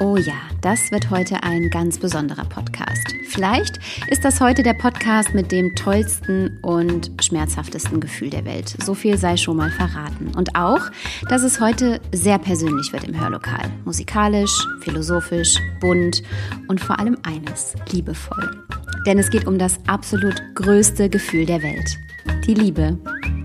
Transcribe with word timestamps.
Oh 0.00 0.16
ja, 0.16 0.34
das 0.60 0.92
wird 0.92 1.10
heute 1.10 1.42
ein 1.42 1.70
ganz 1.70 1.98
besonderer 1.98 2.44
Podcast. 2.44 3.14
Vielleicht 3.26 3.80
ist 4.08 4.24
das 4.24 4.40
heute 4.40 4.62
der 4.62 4.74
Podcast 4.74 5.34
mit 5.34 5.50
dem 5.50 5.74
tollsten 5.74 6.56
und 6.62 7.10
schmerzhaftesten 7.20 7.98
Gefühl 7.98 8.30
der 8.30 8.44
Welt. 8.44 8.76
So 8.80 8.94
viel 8.94 9.18
sei 9.18 9.36
schon 9.36 9.56
mal 9.56 9.72
verraten. 9.72 10.28
Und 10.36 10.54
auch, 10.54 10.80
dass 11.28 11.42
es 11.42 11.60
heute 11.60 12.00
sehr 12.12 12.38
persönlich 12.38 12.92
wird 12.92 13.04
im 13.08 13.20
Hörlokal. 13.20 13.72
Musikalisch, 13.84 14.52
philosophisch, 14.82 15.58
bunt 15.80 16.22
und 16.68 16.80
vor 16.80 17.00
allem 17.00 17.16
eines, 17.24 17.74
liebevoll. 17.90 18.64
Denn 19.04 19.18
es 19.18 19.30
geht 19.30 19.48
um 19.48 19.58
das 19.58 19.80
absolut 19.88 20.40
größte 20.54 21.08
Gefühl 21.08 21.44
der 21.44 21.60
Welt. 21.60 21.98
Die 22.46 22.54
Liebe. 22.54 22.96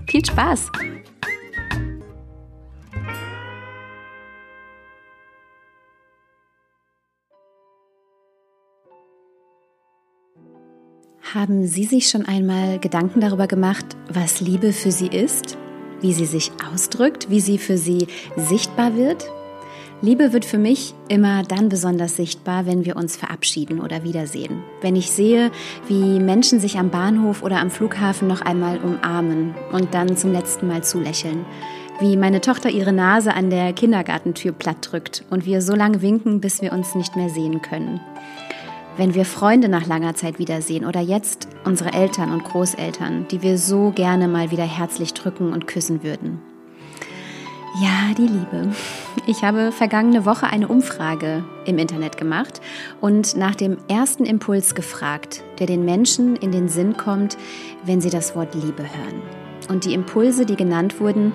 Viel 0.06 0.24
Spaß! 0.24 0.70
Haben 11.34 11.66
Sie 11.66 11.82
sich 11.82 12.08
schon 12.08 12.26
einmal 12.26 12.78
Gedanken 12.78 13.20
darüber 13.20 13.48
gemacht, 13.48 13.84
was 14.08 14.40
Liebe 14.40 14.72
für 14.72 14.92
Sie 14.92 15.08
ist? 15.08 15.58
Wie 16.00 16.12
sie 16.12 16.26
sich 16.26 16.52
ausdrückt? 16.72 17.28
Wie 17.28 17.40
sie 17.40 17.58
für 17.58 17.76
Sie 17.76 18.06
sichtbar 18.36 18.94
wird? 18.94 19.28
Liebe 20.00 20.32
wird 20.32 20.44
für 20.44 20.58
mich 20.58 20.94
immer 21.08 21.42
dann 21.42 21.68
besonders 21.68 22.14
sichtbar, 22.14 22.66
wenn 22.66 22.84
wir 22.84 22.94
uns 22.94 23.16
verabschieden 23.16 23.80
oder 23.80 24.04
wiedersehen. 24.04 24.62
Wenn 24.80 24.94
ich 24.94 25.10
sehe, 25.10 25.50
wie 25.88 26.20
Menschen 26.20 26.60
sich 26.60 26.78
am 26.78 26.90
Bahnhof 26.90 27.42
oder 27.42 27.58
am 27.58 27.72
Flughafen 27.72 28.28
noch 28.28 28.42
einmal 28.42 28.78
umarmen 28.78 29.56
und 29.72 29.92
dann 29.92 30.16
zum 30.16 30.30
letzten 30.30 30.68
Mal 30.68 30.84
zulächeln. 30.84 31.44
Wie 31.98 32.16
meine 32.16 32.42
Tochter 32.42 32.70
ihre 32.70 32.92
Nase 32.92 33.34
an 33.34 33.50
der 33.50 33.72
Kindergartentür 33.72 34.52
platt 34.52 34.88
drückt 34.88 35.24
und 35.30 35.46
wir 35.46 35.62
so 35.62 35.74
lange 35.74 36.00
winken, 36.00 36.40
bis 36.40 36.62
wir 36.62 36.72
uns 36.72 36.94
nicht 36.94 37.16
mehr 37.16 37.28
sehen 37.28 37.60
können 37.60 37.98
wenn 38.96 39.14
wir 39.14 39.24
Freunde 39.24 39.68
nach 39.68 39.86
langer 39.86 40.14
Zeit 40.14 40.38
wiedersehen 40.38 40.84
oder 40.84 41.00
jetzt 41.00 41.48
unsere 41.64 41.92
Eltern 41.92 42.32
und 42.32 42.44
Großeltern, 42.44 43.26
die 43.30 43.42
wir 43.42 43.58
so 43.58 43.90
gerne 43.90 44.28
mal 44.28 44.50
wieder 44.50 44.64
herzlich 44.64 45.14
drücken 45.14 45.52
und 45.52 45.66
küssen 45.66 46.02
würden. 46.02 46.40
Ja, 47.82 48.14
die 48.16 48.28
Liebe. 48.28 48.70
Ich 49.26 49.42
habe 49.42 49.72
vergangene 49.72 50.24
Woche 50.24 50.46
eine 50.46 50.68
Umfrage 50.68 51.42
im 51.64 51.78
Internet 51.78 52.16
gemacht 52.16 52.60
und 53.00 53.36
nach 53.36 53.56
dem 53.56 53.78
ersten 53.88 54.24
Impuls 54.24 54.76
gefragt, 54.76 55.42
der 55.58 55.66
den 55.66 55.84
Menschen 55.84 56.36
in 56.36 56.52
den 56.52 56.68
Sinn 56.68 56.96
kommt, 56.96 57.36
wenn 57.84 58.00
sie 58.00 58.10
das 58.10 58.36
Wort 58.36 58.54
Liebe 58.54 58.84
hören. 58.84 59.22
Und 59.68 59.86
die 59.86 59.94
Impulse, 59.94 60.46
die 60.46 60.54
genannt 60.54 61.00
wurden, 61.00 61.32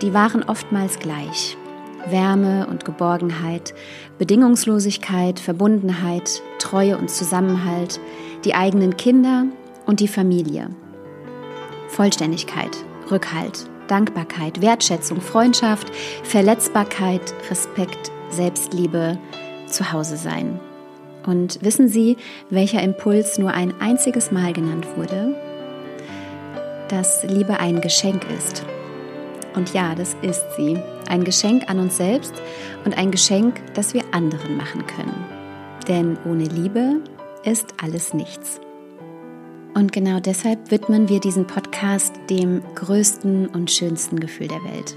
die 0.00 0.14
waren 0.14 0.42
oftmals 0.44 0.98
gleich. 0.98 1.58
Wärme 2.08 2.66
und 2.66 2.84
Geborgenheit, 2.84 3.74
Bedingungslosigkeit, 4.18 5.40
Verbundenheit, 5.40 6.42
Treue 6.58 6.98
und 6.98 7.10
Zusammenhalt, 7.10 8.00
die 8.44 8.54
eigenen 8.54 8.96
Kinder 8.96 9.46
und 9.86 10.00
die 10.00 10.08
Familie. 10.08 10.70
Vollständigkeit, 11.88 12.76
Rückhalt, 13.10 13.66
Dankbarkeit, 13.88 14.62
Wertschätzung, 14.62 15.20
Freundschaft, 15.20 15.90
Verletzbarkeit, 16.22 17.34
Respekt, 17.50 18.10
Selbstliebe, 18.30 19.18
Zuhause 19.66 20.16
sein. 20.16 20.58
Und 21.26 21.62
wissen 21.62 21.88
Sie, 21.88 22.16
welcher 22.50 22.82
Impuls 22.82 23.38
nur 23.38 23.52
ein 23.52 23.74
einziges 23.80 24.32
Mal 24.32 24.52
genannt 24.52 24.86
wurde? 24.96 25.34
Dass 26.88 27.24
Liebe 27.24 27.60
ein 27.60 27.80
Geschenk 27.80 28.26
ist. 28.36 28.64
Und 29.54 29.72
ja, 29.74 29.94
das 29.94 30.16
ist 30.22 30.44
sie. 30.56 30.78
Ein 31.08 31.24
Geschenk 31.24 31.68
an 31.68 31.78
uns 31.78 31.96
selbst 31.96 32.34
und 32.84 32.96
ein 32.96 33.10
Geschenk, 33.10 33.60
das 33.74 33.94
wir 33.94 34.02
anderen 34.12 34.56
machen 34.56 34.86
können. 34.86 35.14
Denn 35.88 36.16
ohne 36.24 36.44
Liebe 36.44 37.00
ist 37.44 37.74
alles 37.82 38.14
nichts. 38.14 38.60
Und 39.74 39.92
genau 39.92 40.20
deshalb 40.20 40.70
widmen 40.70 41.08
wir 41.08 41.20
diesen 41.20 41.46
Podcast 41.46 42.14
dem 42.28 42.62
größten 42.74 43.48
und 43.48 43.70
schönsten 43.70 44.20
Gefühl 44.20 44.48
der 44.48 44.62
Welt. 44.64 44.96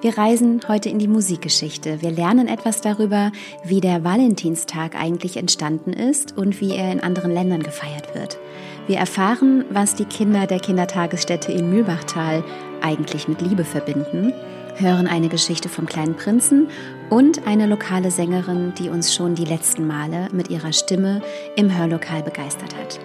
Wir 0.00 0.16
reisen 0.16 0.60
heute 0.68 0.88
in 0.88 0.98
die 0.98 1.08
Musikgeschichte. 1.08 2.00
Wir 2.02 2.10
lernen 2.10 2.46
etwas 2.46 2.80
darüber, 2.80 3.32
wie 3.64 3.80
der 3.80 4.04
Valentinstag 4.04 4.94
eigentlich 4.94 5.36
entstanden 5.36 5.92
ist 5.92 6.36
und 6.36 6.60
wie 6.60 6.76
er 6.76 6.92
in 6.92 7.00
anderen 7.00 7.32
Ländern 7.32 7.62
gefeiert 7.62 8.14
wird. 8.14 8.38
Wir 8.86 8.98
erfahren, 8.98 9.64
was 9.70 9.96
die 9.96 10.04
Kinder 10.04 10.46
der 10.46 10.60
Kindertagesstätte 10.60 11.50
in 11.50 11.70
Mühlbachtal 11.70 12.44
eigentlich 12.82 13.28
mit 13.28 13.40
Liebe 13.40 13.64
verbinden, 13.64 14.32
hören 14.76 15.06
eine 15.06 15.28
Geschichte 15.28 15.68
vom 15.68 15.86
kleinen 15.86 16.16
Prinzen 16.16 16.68
und 17.10 17.46
eine 17.46 17.66
lokale 17.66 18.10
Sängerin, 18.10 18.74
die 18.78 18.88
uns 18.88 19.14
schon 19.14 19.34
die 19.34 19.44
letzten 19.44 19.86
Male 19.86 20.28
mit 20.32 20.50
ihrer 20.50 20.72
Stimme 20.72 21.22
im 21.56 21.76
Hörlokal 21.76 22.22
begeistert 22.22 22.76
hat. 22.76 23.00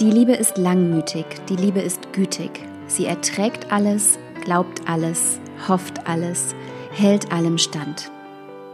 Die 0.00 0.10
Liebe 0.10 0.32
ist 0.32 0.58
langmütig, 0.58 1.24
die 1.48 1.56
Liebe 1.56 1.80
ist 1.80 2.12
gütig. 2.12 2.50
Sie 2.86 3.06
erträgt 3.06 3.72
alles, 3.72 4.18
glaubt 4.42 4.82
alles, 4.86 5.38
hofft 5.68 6.06
alles, 6.06 6.54
hält 6.92 7.32
allem 7.32 7.58
stand. 7.58 8.10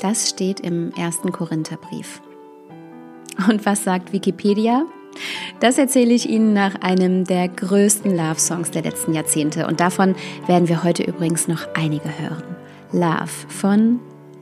Das 0.01 0.31
steht 0.31 0.61
im 0.61 0.93
ersten 0.93 1.31
Korintherbrief. 1.31 2.23
Und 3.49 3.65
was 3.67 3.85
sagt 3.85 4.13
Wikipedia? 4.13 4.87
Das 5.61 5.77
erzähle 5.77 6.15
ich 6.15 6.29
Ihnen 6.29 6.53
nach 6.53 6.77
einem 6.81 7.25
der 7.25 7.49
größten 7.49 8.17
Love-Songs 8.17 8.71
der 8.71 8.83
letzten 8.83 9.13
Jahrzehnte 9.13 9.67
und 9.67 9.81
davon 9.81 10.15
werden 10.47 10.69
wir 10.69 10.83
heute 10.85 11.03
übrigens 11.03 11.49
noch 11.49 11.67
einige 11.75 12.09
hören. 12.19 12.57
Love 12.93 13.31
von 13.49 14.01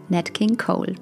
Nat 0.08 0.32
King 0.32 0.56
Cole. 0.56 0.94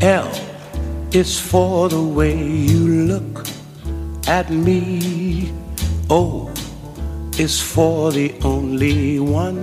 L 0.00 0.26
is 1.12 1.38
for 1.38 1.90
the 1.90 1.96
way 1.96 2.34
you 2.34 3.06
look 3.06 3.44
at 4.26 4.50
me. 4.50 5.52
O 6.08 6.50
is 7.38 7.60
for 7.60 8.10
the 8.10 8.32
only 8.42 9.20
one 9.20 9.62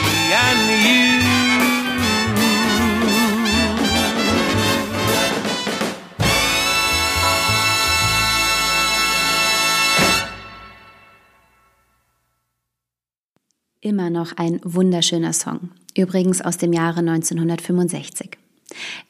noch 14.11 14.37
ein 14.37 14.59
wunderschöner 14.63 15.33
Song. 15.33 15.71
Übrigens 15.95 16.41
aus 16.41 16.57
dem 16.57 16.73
Jahre 16.73 16.99
1965. 16.99 18.37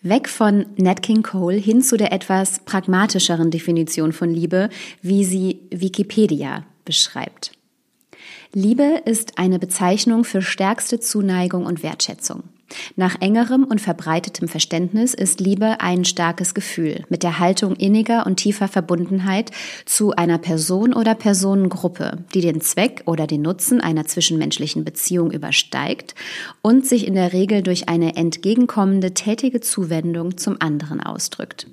Weg 0.01 0.27
von 0.30 0.65
Nat 0.77 1.01
King 1.01 1.21
Cole 1.21 1.57
hin 1.57 1.81
zu 1.81 1.98
der 1.98 2.12
etwas 2.12 2.59
pragmatischeren 2.65 3.51
Definition 3.51 4.13
von 4.13 4.33
Liebe, 4.33 4.69
wie 5.01 5.24
sie 5.24 5.59
Wikipedia 5.69 6.65
beschreibt. 6.86 7.51
Liebe 8.53 9.01
ist 9.06 9.38
eine 9.38 9.59
Bezeichnung 9.59 10.24
für 10.24 10.42
stärkste 10.42 11.00
Zuneigung 11.00 11.65
und 11.65 11.83
Wertschätzung. 11.83 12.44
Nach 12.95 13.19
engerem 13.19 13.63
und 13.63 13.81
verbreitetem 13.81 14.47
Verständnis 14.47 15.13
ist 15.13 15.39
Liebe 15.39 15.79
ein 15.79 16.06
starkes 16.06 16.53
Gefühl 16.53 17.03
mit 17.09 17.23
der 17.23 17.39
Haltung 17.39 17.75
inniger 17.75 18.25
und 18.25 18.38
tiefer 18.38 18.68
Verbundenheit 18.68 19.51
zu 19.85 20.12
einer 20.12 20.38
Person 20.38 20.94
oder 20.94 21.15
Personengruppe, 21.15 22.18
die 22.33 22.41
den 22.41 22.62
Zweck 22.62 23.03
oder 23.06 23.27
den 23.27 23.41
Nutzen 23.41 23.81
einer 23.81 24.06
zwischenmenschlichen 24.06 24.85
Beziehung 24.85 25.31
übersteigt 25.31 26.15
und 26.62 26.85
sich 26.85 27.07
in 27.07 27.15
der 27.15 27.33
Regel 27.33 27.62
durch 27.63 27.89
eine 27.89 28.15
entgegenkommende 28.15 29.13
tätige 29.13 29.62
Zuwendung 29.62 30.38
zum 30.38 30.57
anderen 30.59 31.01
ausdrückt. 31.01 31.68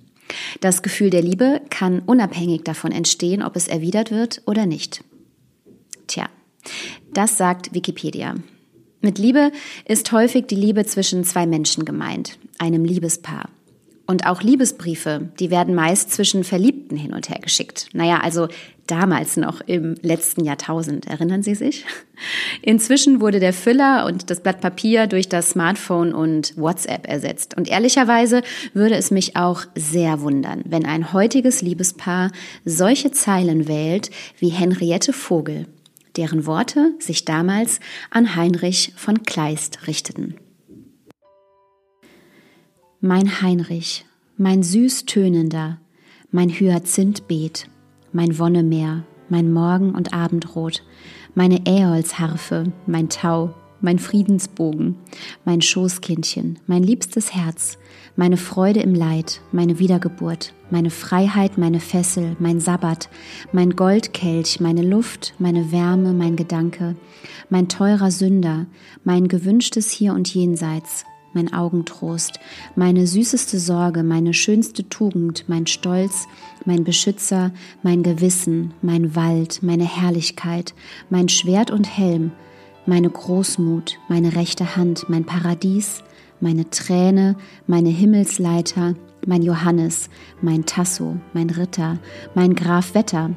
Das 0.61 0.83
Gefühl 0.83 1.11
der 1.11 1.23
Liebe 1.23 1.63
kann 1.71 2.01
unabhängig 2.01 2.63
davon 2.65 2.93
entstehen, 2.93 3.43
ob 3.43 3.57
es 3.57 3.69
erwidert 3.69 4.11
wird 4.11 4.43
oder 4.47 4.67
nicht. 4.67 5.03
Tja, 6.07 6.29
das 7.13 7.39
sagt 7.39 7.75
Wikipedia. 7.75 8.35
Mit 9.01 9.19
Liebe 9.19 9.53
ist 9.85 10.11
häufig 10.11 10.47
die 10.47 10.57
Liebe 10.57 10.85
zwischen 10.85 11.23
zwei 11.23 11.47
Menschen 11.47 11.85
gemeint, 11.85 12.39
einem 12.59 12.85
Liebespaar. 12.85 13.49
Und 14.07 14.27
auch 14.27 14.43
Liebesbriefe, 14.43 15.29
die 15.39 15.51
werden 15.51 15.75
meist 15.75 16.11
zwischen 16.11 16.43
Verliebten 16.43 16.97
hin 16.97 17.13
und 17.13 17.29
her 17.29 17.41
geschickt. 17.41 17.91
Naja, 17.93 18.21
also 18.23 18.49
damals 18.87 19.37
noch 19.37 19.61
im 19.61 19.97
letzten 20.01 20.45
Jahrtausend, 20.45 21.07
erinnern 21.07 21.43
Sie 21.43 21.55
sich? 21.55 21.85
Inzwischen 22.63 23.21
wurde 23.21 23.39
der 23.39 23.53
Füller 23.53 24.07
und 24.07 24.31
das 24.31 24.41
Blatt 24.41 24.63
Papier 24.63 25.07
durch 25.07 25.29
das 25.29 25.51
Smartphone 25.51 26.15
und 26.15 26.57
WhatsApp 26.57 27.07
ersetzt. 27.07 27.55
Und 27.57 27.69
ehrlicherweise 27.69 28.43
würde 28.73 28.97
es 28.97 29.11
mich 29.11 29.37
auch 29.37 29.65
sehr 29.75 30.23
wundern, 30.23 30.63
wenn 30.65 30.87
ein 30.87 31.13
heutiges 31.13 31.61
Liebespaar 31.61 32.33
solche 32.65 33.13
Zeilen 33.13 33.69
wählt 33.69 34.11
wie 34.39 34.49
Henriette 34.49 35.13
Vogel 35.13 35.67
deren 36.19 36.45
Worte 36.45 36.95
sich 36.99 37.25
damals 37.25 37.81
an 38.11 38.37
Heinrich 38.37 38.93
von 38.97 39.23
Kleist 39.23 39.87
richteten. 39.87 40.35
Mein 43.01 43.41
Heinrich, 43.41 44.05
mein 44.37 44.63
süß 44.63 45.07
tönender, 45.07 45.79
mein 46.33 46.51
Hyazinthbeet, 46.51 47.69
mein 48.13 48.39
Wonnemeer, 48.39 49.05
mein 49.29 49.53
Morgen- 49.53 49.95
und 49.95 50.13
Abendrot, 50.13 50.83
meine 51.35 51.65
Äolsharfe, 51.67 52.73
mein 52.87 53.09
Tau, 53.09 53.55
mein 53.81 53.99
Friedensbogen, 53.99 54.97
mein 55.45 55.63
Schoßkindchen, 55.63 56.59
mein 56.67 56.83
liebstes 56.83 57.35
Herz, 57.35 57.79
meine 58.17 58.37
Freude 58.37 58.81
im 58.81 58.95
Leid, 58.95 59.41
meine 59.53 59.79
Wiedergeburt, 59.79 60.53
meine 60.71 60.91
Freiheit, 60.91 61.59
meine 61.59 61.81
Fessel, 61.81 62.37
mein 62.39 62.61
Sabbat, 62.61 63.09
mein 63.53 63.77
Goldkelch, 63.77 64.61
meine 64.61 64.83
Luft, 64.83 65.35
meine 65.39 65.71
Wärme, 65.73 66.13
mein 66.13 66.37
Gedanke, 66.37 66.97
mein 67.51 67.69
teurer 67.69 68.11
Sünder, 68.11 68.67
mein 69.05 69.29
gewünschtes 69.29 69.91
Hier 69.91 70.15
und 70.15 70.33
Jenseits, 70.35 71.05
mein 71.33 71.53
Augentrost, 71.53 72.41
meine 72.75 73.07
süßeste 73.07 73.59
Sorge, 73.59 74.03
meine 74.03 74.35
schönste 74.35 74.89
Tugend, 74.89 75.45
mein 75.47 75.67
Stolz, 75.67 76.27
mein 76.65 76.85
Beschützer, 76.85 77.53
mein 77.83 78.03
Gewissen, 78.03 78.75
mein 78.83 79.15
Wald, 79.15 79.63
meine 79.63 79.85
Herrlichkeit, 79.85 80.75
mein 81.11 81.29
Schwert 81.29 81.71
und 81.71 81.85
Helm, 81.85 82.33
meine 82.89 83.11
Großmut, 83.11 83.99
meine 84.09 84.35
rechte 84.35 84.75
Hand, 84.75 85.11
mein 85.11 85.27
Paradies, 85.27 86.03
meine 86.41 86.71
Träne, 86.71 87.37
meine 87.67 87.91
Himmelsleiter, 87.91 88.95
mein 89.27 89.43
Johannes, 89.43 90.09
mein 90.41 90.65
Tasso, 90.65 91.19
mein 91.35 91.51
Ritter, 91.51 91.99
mein 92.35 92.55
Graf 92.55 92.95
Wetter, 92.95 93.31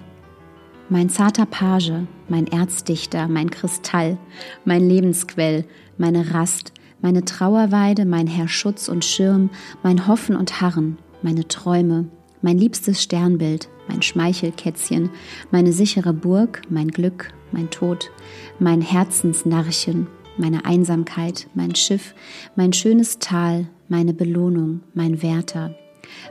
mein 0.87 1.09
zarter 1.09 1.45
Page, 1.45 1.91
mein 2.29 2.47
Erzdichter, 2.47 3.27
mein 3.27 3.51
Kristall, 3.51 4.17
mein 4.63 4.87
Lebensquell, 4.87 5.65
meine 5.97 6.33
Rast, 6.33 6.71
meine 7.01 7.25
Trauerweide, 7.25 8.05
mein 8.05 8.27
Herr 8.27 8.47
Schutz 8.47 8.87
und 8.87 9.03
Schirm, 9.03 9.49
mein 9.83 10.07
Hoffen 10.07 10.37
und 10.37 10.61
Harren, 10.61 10.97
meine 11.23 11.45
Träume, 11.45 12.05
mein 12.41 12.57
liebstes 12.57 13.03
Sternbild, 13.03 13.67
mein 13.89 14.01
Schmeichelkätzchen, 14.01 15.09
meine 15.51 15.73
sichere 15.73 16.13
Burg, 16.13 16.61
mein 16.69 16.87
Glück, 16.87 17.33
mein 17.51 17.69
Tod, 17.69 18.11
mein 18.59 18.81
Herzensnarchen, 18.81 20.07
meine 20.37 20.65
Einsamkeit, 20.65 21.47
mein 21.53 21.75
Schiff, 21.75 22.13
mein 22.55 22.73
schönes 22.73 23.19
Tal, 23.19 23.67
meine 23.89 24.13
Belohnung, 24.13 24.81
mein 24.93 25.21
Wärter, 25.21 25.75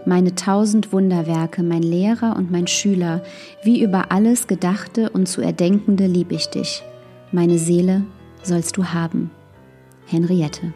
meine 0.07 0.35
tausend 0.35 0.93
Wunderwerke, 0.93 1.63
mein 1.63 1.83
Lehrer 1.83 2.37
und 2.37 2.51
mein 2.51 2.67
Schüler, 2.67 3.23
wie 3.63 3.83
über 3.83 4.11
alles 4.13 4.47
Gedachte 4.47 5.11
und 5.11 5.27
zu 5.27 5.41
Erdenkende 5.41 6.07
lieb 6.07 6.33
ich 6.33 6.47
dich. 6.47 6.83
Meine 7.33 7.59
Seele 7.59 8.05
sollst 8.43 8.77
du 8.77 8.87
haben. 8.87 9.31
Henriette. 10.07 10.73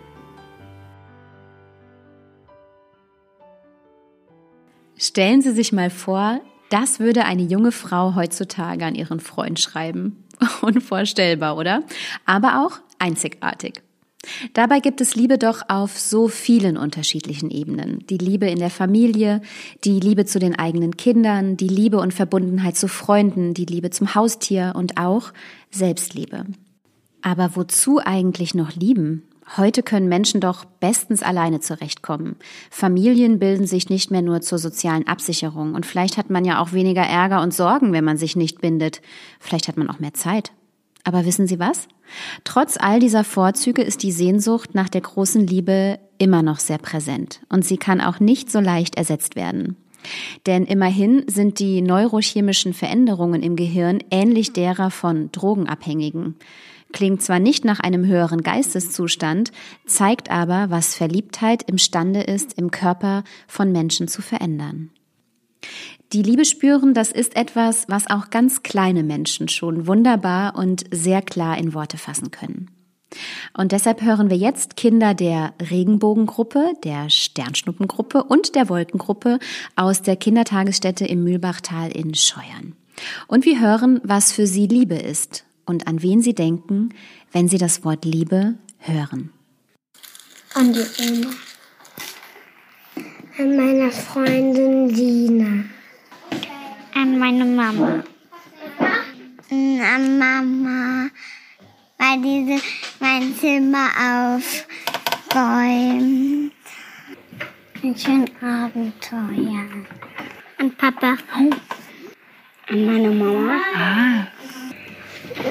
Stellen 4.96 5.42
Sie 5.42 5.50
sich 5.50 5.72
mal 5.72 5.90
vor, 5.90 6.40
das 6.70 6.98
würde 6.98 7.24
eine 7.24 7.42
junge 7.42 7.72
Frau 7.72 8.14
heutzutage 8.14 8.84
an 8.84 8.94
ihren 8.94 9.20
Freund 9.20 9.60
schreiben. 9.60 10.23
Unvorstellbar, 10.62 11.56
oder? 11.56 11.82
Aber 12.26 12.64
auch 12.64 12.78
einzigartig. 12.98 13.82
Dabei 14.54 14.80
gibt 14.80 15.00
es 15.00 15.14
Liebe 15.14 15.38
doch 15.38 15.62
auf 15.68 15.98
so 15.98 16.28
vielen 16.28 16.76
unterschiedlichen 16.76 17.50
Ebenen. 17.50 18.06
Die 18.08 18.18
Liebe 18.18 18.46
in 18.46 18.58
der 18.58 18.70
Familie, 18.70 19.42
die 19.84 20.00
Liebe 20.00 20.24
zu 20.24 20.38
den 20.38 20.58
eigenen 20.58 20.96
Kindern, 20.96 21.56
die 21.56 21.68
Liebe 21.68 21.98
und 21.98 22.14
Verbundenheit 22.14 22.76
zu 22.76 22.88
Freunden, 22.88 23.54
die 23.54 23.66
Liebe 23.66 23.90
zum 23.90 24.14
Haustier 24.14 24.72
und 24.76 24.98
auch 24.98 25.32
Selbstliebe. 25.70 26.46
Aber 27.22 27.56
wozu 27.56 28.00
eigentlich 28.04 28.54
noch 28.54 28.74
lieben? 28.74 29.24
Heute 29.56 29.82
können 29.82 30.08
Menschen 30.08 30.40
doch 30.40 30.64
bestens 30.64 31.22
alleine 31.22 31.60
zurechtkommen. 31.60 32.36
Familien 32.70 33.38
bilden 33.38 33.66
sich 33.66 33.90
nicht 33.90 34.10
mehr 34.10 34.22
nur 34.22 34.40
zur 34.40 34.58
sozialen 34.58 35.06
Absicherung 35.06 35.74
und 35.74 35.84
vielleicht 35.84 36.16
hat 36.16 36.30
man 36.30 36.44
ja 36.44 36.60
auch 36.60 36.72
weniger 36.72 37.02
Ärger 37.02 37.42
und 37.42 37.52
Sorgen, 37.52 37.92
wenn 37.92 38.04
man 38.04 38.16
sich 38.16 38.36
nicht 38.36 38.60
bindet. 38.60 39.02
Vielleicht 39.40 39.68
hat 39.68 39.76
man 39.76 39.90
auch 39.90 40.00
mehr 40.00 40.14
Zeit. 40.14 40.52
Aber 41.04 41.26
wissen 41.26 41.46
Sie 41.46 41.58
was? 41.58 41.88
Trotz 42.44 42.78
all 42.78 42.98
dieser 42.98 43.24
Vorzüge 43.24 43.82
ist 43.82 44.02
die 44.02 44.12
Sehnsucht 44.12 44.74
nach 44.74 44.88
der 44.88 45.02
großen 45.02 45.46
Liebe 45.46 45.98
immer 46.18 46.42
noch 46.42 46.58
sehr 46.58 46.78
präsent 46.78 47.40
und 47.50 47.64
sie 47.64 47.76
kann 47.76 48.00
auch 48.00 48.20
nicht 48.20 48.50
so 48.50 48.60
leicht 48.60 48.96
ersetzt 48.96 49.36
werden. 49.36 49.76
Denn 50.46 50.64
immerhin 50.64 51.24
sind 51.28 51.58
die 51.58 51.80
neurochemischen 51.80 52.74
Veränderungen 52.74 53.42
im 53.42 53.56
Gehirn 53.56 54.00
ähnlich 54.10 54.52
derer 54.52 54.90
von 54.90 55.30
Drogenabhängigen 55.32 56.36
klingt 56.94 57.22
zwar 57.22 57.40
nicht 57.40 57.66
nach 57.66 57.80
einem 57.80 58.06
höheren 58.06 58.42
Geisteszustand, 58.42 59.52
zeigt 59.84 60.30
aber, 60.30 60.70
was 60.70 60.94
Verliebtheit 60.94 61.64
imstande 61.64 62.22
ist, 62.22 62.56
im 62.56 62.70
Körper 62.70 63.24
von 63.46 63.72
Menschen 63.72 64.08
zu 64.08 64.22
verändern. 64.22 64.90
Die 66.12 66.22
Liebe 66.22 66.44
spüren, 66.44 66.94
das 66.94 67.10
ist 67.10 67.36
etwas, 67.36 67.86
was 67.88 68.08
auch 68.08 68.30
ganz 68.30 68.62
kleine 68.62 69.02
Menschen 69.02 69.48
schon 69.48 69.86
wunderbar 69.86 70.56
und 70.56 70.84
sehr 70.92 71.20
klar 71.20 71.58
in 71.58 71.74
Worte 71.74 71.98
fassen 71.98 72.30
können. 72.30 72.70
Und 73.56 73.72
deshalb 73.72 74.02
hören 74.02 74.30
wir 74.30 74.36
jetzt 74.36 74.76
Kinder 74.76 75.14
der 75.14 75.54
Regenbogengruppe, 75.70 76.74
der 76.84 77.10
Sternschnuppengruppe 77.10 78.22
und 78.22 78.54
der 78.54 78.68
Wolkengruppe 78.68 79.38
aus 79.74 80.02
der 80.02 80.16
Kindertagesstätte 80.16 81.06
im 81.06 81.24
Mühlbachtal 81.24 81.90
in 81.90 82.14
Scheuern. 82.14 82.76
Und 83.26 83.44
wir 83.44 83.60
hören, 83.60 84.00
was 84.04 84.32
für 84.32 84.46
sie 84.46 84.66
Liebe 84.66 84.96
ist 84.96 85.44
und 85.66 85.86
an 85.86 86.02
wen 86.02 86.22
sie 86.22 86.34
denken, 86.34 86.90
wenn 87.32 87.48
sie 87.48 87.58
das 87.58 87.84
Wort 87.84 88.04
Liebe 88.04 88.56
hören. 88.78 89.32
An 90.54 90.72
die 90.72 90.86
Oma. 91.02 91.30
An 93.38 93.56
meine 93.56 93.90
Freundin 93.90 94.88
Lina. 94.90 95.64
An 96.94 97.18
meine 97.18 97.44
Mama. 97.44 98.04
An 99.50 100.18
Mama. 100.18 101.10
Weil 101.98 102.22
diese 102.22 102.62
mein 103.00 103.34
Zimmer 103.34 103.88
aufräumt. 105.32 106.52
Ein 107.82 107.96
schönes 107.98 108.30
Abenteuer. 108.40 109.66
An 110.58 110.70
Papa. 110.76 111.16
An 111.34 111.50
meine 112.86 113.10
Mama. 113.10 113.60
Ah. 113.76 114.26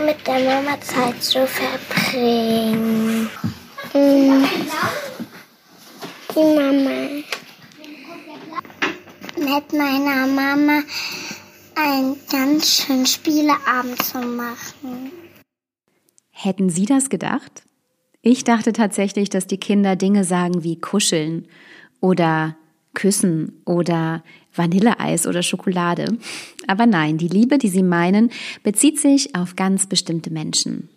Mit 0.06 0.28
der 0.28 0.40
Mama 0.40 0.80
Zeit 0.82 1.24
zu 1.24 1.48
verbringen. 1.48 3.30
Mm. 3.94 4.46
Die 6.34 6.56
Mama. 6.56 7.24
Mit 9.38 9.74
meiner 9.74 10.28
Mama 10.28 10.84
einen 11.76 12.18
ganz 12.32 12.82
schönen 12.82 13.06
Spieleabend 13.06 14.02
zu 14.02 14.20
machen. 14.20 15.12
Hätten 16.30 16.70
Sie 16.70 16.86
das 16.86 17.10
gedacht? 17.10 17.64
Ich 18.22 18.44
dachte 18.44 18.74
tatsächlich, 18.74 19.30
dass 19.30 19.48
die 19.48 19.60
Kinder 19.60 19.96
Dinge 19.96 20.24
sagen 20.24 20.64
wie 20.64 20.80
kuscheln 20.80 21.48
oder 22.00 22.56
küssen 22.94 23.62
oder 23.66 24.24
Vanilleeis 24.56 25.28
oder 25.28 25.44
Schokolade. 25.44 26.18
Aber 26.68 26.86
nein, 26.86 27.18
die 27.18 27.28
Liebe, 27.28 27.58
die 27.58 27.70
sie 27.70 27.84
meinen, 27.84 28.32
bezieht 28.64 29.00
sich 29.00 29.36
auf 29.36 29.56
ganz 29.56 29.88
bestimmte 29.88 30.32
Menschen. 30.32 30.90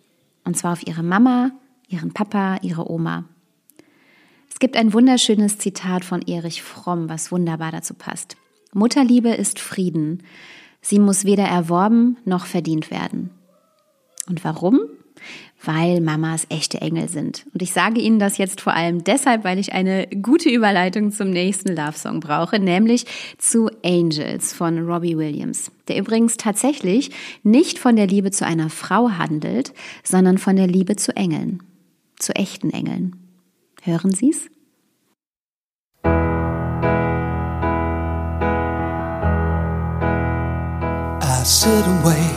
Und 0.43 0.57
zwar 0.57 0.73
auf 0.73 0.85
ihre 0.85 1.03
Mama, 1.03 1.51
ihren 1.89 2.13
Papa, 2.13 2.57
ihre 2.61 2.89
Oma. 2.89 3.25
Es 4.49 4.59
gibt 4.59 4.75
ein 4.75 4.93
wunderschönes 4.93 5.57
Zitat 5.57 6.05
von 6.05 6.21
Erich 6.21 6.63
Fromm, 6.63 7.09
was 7.09 7.31
wunderbar 7.31 7.71
dazu 7.71 7.93
passt. 7.93 8.37
Mutterliebe 8.73 9.29
ist 9.29 9.59
Frieden. 9.59 10.23
Sie 10.81 10.99
muss 10.99 11.25
weder 11.25 11.45
erworben 11.45 12.17
noch 12.25 12.45
verdient 12.45 12.91
werden. 12.91 13.31
Und 14.27 14.43
warum? 14.43 14.79
Weil 15.67 15.99
Mamas 15.99 16.47
echte 16.49 16.79
Engel 16.79 17.09
sind. 17.09 17.45
Und 17.53 17.61
ich 17.61 17.73
sage 17.73 17.99
Ihnen 17.99 18.19
das 18.19 18.37
jetzt 18.37 18.61
vor 18.61 18.73
allem 18.73 19.03
deshalb, 19.03 19.43
weil 19.43 19.59
ich 19.59 19.73
eine 19.73 20.07
gute 20.07 20.49
Überleitung 20.49 21.11
zum 21.11 21.29
nächsten 21.29 21.75
Love 21.75 21.97
Song 21.97 22.21
brauche, 22.21 22.57
nämlich 22.57 23.05
zu 23.37 23.69
Angels 23.83 24.53
von 24.53 24.79
Robbie 24.89 25.17
Williams, 25.17 25.69
der 25.89 25.97
übrigens 25.97 26.37
tatsächlich 26.37 27.11
nicht 27.43 27.79
von 27.79 27.97
der 27.97 28.07
Liebe 28.07 28.31
zu 28.31 28.45
einer 28.45 28.69
Frau 28.69 29.11
handelt, 29.11 29.73
sondern 30.03 30.37
von 30.37 30.55
der 30.55 30.67
Liebe 30.67 30.95
zu 30.95 31.13
Engeln, 31.17 31.61
zu 32.17 32.33
echten 32.33 32.69
Engeln. 32.69 33.17
Hören 33.83 34.11
Sie's? 34.11 34.49
I 41.21 41.43
sit 41.43 41.85
and 41.85 42.05
wait 42.05 42.36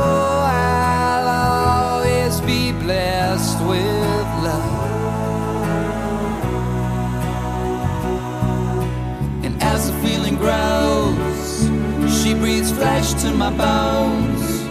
to 13.21 13.31
my 13.33 13.51
bones. 13.51 14.61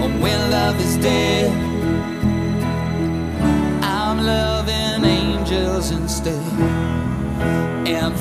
And 0.00 0.22
when 0.22 0.50
love 0.52 0.80
is 0.80 0.96
dead, 0.98 1.50
I'm 3.82 4.24
loving 4.24 5.04
angels 5.04 5.90
instead. 5.90 6.52
And 7.84 8.14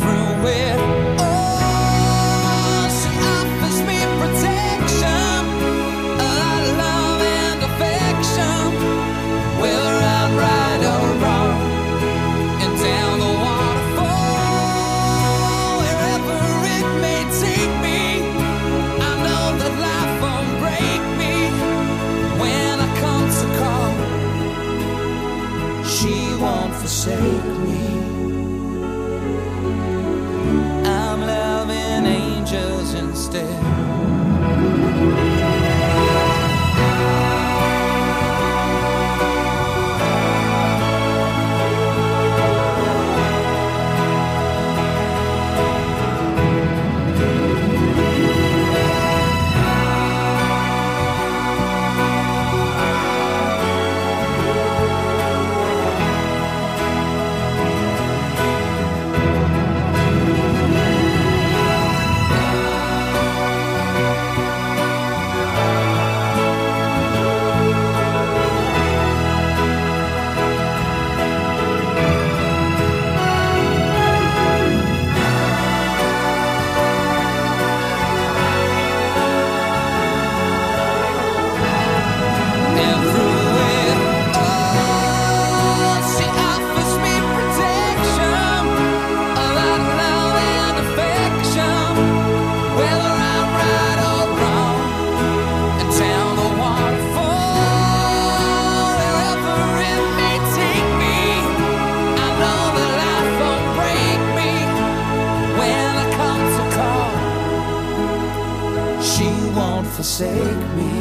forsake 109.92 110.64
me. 110.76 110.92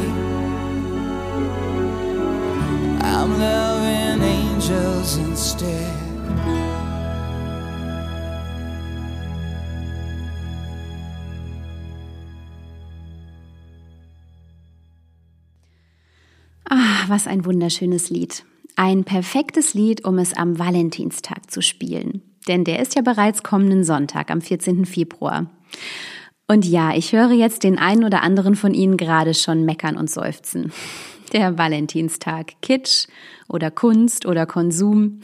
I'm 3.03 3.39
loving 3.39 4.23
angels 4.23 5.17
instead. 5.17 5.95
Ah, 16.69 17.05
was 17.09 17.27
ein 17.27 17.45
wunderschönes 17.45 18.11
Lied. 18.11 18.45
Ein 18.77 19.05
perfektes 19.05 19.75
Lied, 19.75 20.05
um 20.05 20.19
es 20.19 20.33
am 20.37 20.59
Valentinstag 20.59 21.51
zu 21.51 21.63
spielen. 21.63 22.23
Denn 22.49 22.65
der 22.65 22.81
ist 22.81 22.95
ja 22.95 23.03
bereits 23.03 23.43
kommenden 23.43 23.85
Sonntag, 23.85 24.31
am 24.31 24.41
14. 24.41 24.87
Februar. 24.87 25.51
Und 26.51 26.67
ja, 26.67 26.97
ich 26.97 27.13
höre 27.13 27.31
jetzt 27.31 27.63
den 27.63 27.79
einen 27.79 28.03
oder 28.03 28.25
anderen 28.25 28.57
von 28.57 28.75
Ihnen 28.75 28.97
gerade 28.97 29.35
schon 29.35 29.65
meckern 29.65 29.97
und 29.97 30.11
seufzen. 30.11 30.73
Der 31.33 31.57
Valentinstag. 31.59 32.55
Kitsch 32.61 33.07
oder 33.47 33.71
Kunst 33.71 34.27
oder 34.27 34.47
Konsum. 34.47 35.21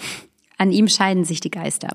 An 0.57 0.71
ihm 0.71 0.87
scheiden 0.87 1.25
sich 1.25 1.41
die 1.41 1.51
Geister. 1.51 1.89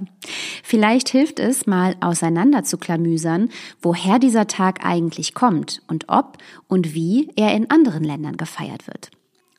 Vielleicht 0.63 1.07
hilft 1.07 1.39
es, 1.39 1.65
mal 1.65 1.95
auseinander 2.01 2.65
zu 2.65 2.77
klamüsern, 2.77 3.47
woher 3.81 4.19
dieser 4.19 4.47
Tag 4.47 4.85
eigentlich 4.85 5.33
kommt 5.33 5.81
und 5.87 6.09
ob 6.09 6.37
und 6.67 6.93
wie 6.93 7.29
er 7.37 7.55
in 7.55 7.69
anderen 7.69 8.03
Ländern 8.03 8.35
gefeiert 8.35 8.85
wird. 8.85 9.11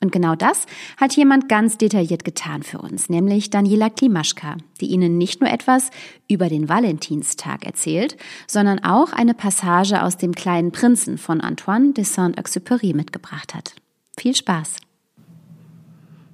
Und 0.03 0.11
genau 0.11 0.35
das 0.35 0.65
hat 0.97 1.15
jemand 1.15 1.47
ganz 1.47 1.77
detailliert 1.77 2.25
getan 2.25 2.61
für 2.61 2.79
uns, 2.79 3.07
nämlich 3.07 3.49
Daniela 3.49 3.89
Klimaschka, 3.89 4.57
die 4.81 4.87
Ihnen 4.87 5.17
nicht 5.17 5.39
nur 5.39 5.49
etwas 5.49 5.91
über 6.27 6.49
den 6.49 6.67
Valentinstag 6.67 7.65
erzählt, 7.65 8.17
sondern 8.45 8.83
auch 8.83 9.13
eine 9.13 9.33
Passage 9.33 10.03
aus 10.03 10.17
dem 10.17 10.35
kleinen 10.35 10.73
Prinzen 10.73 11.17
von 11.17 11.39
Antoine 11.39 11.93
de 11.93 12.03
Saint-Exupéry 12.03 12.93
mitgebracht 12.93 13.55
hat. 13.55 13.75
Viel 14.17 14.35
Spaß! 14.35 14.75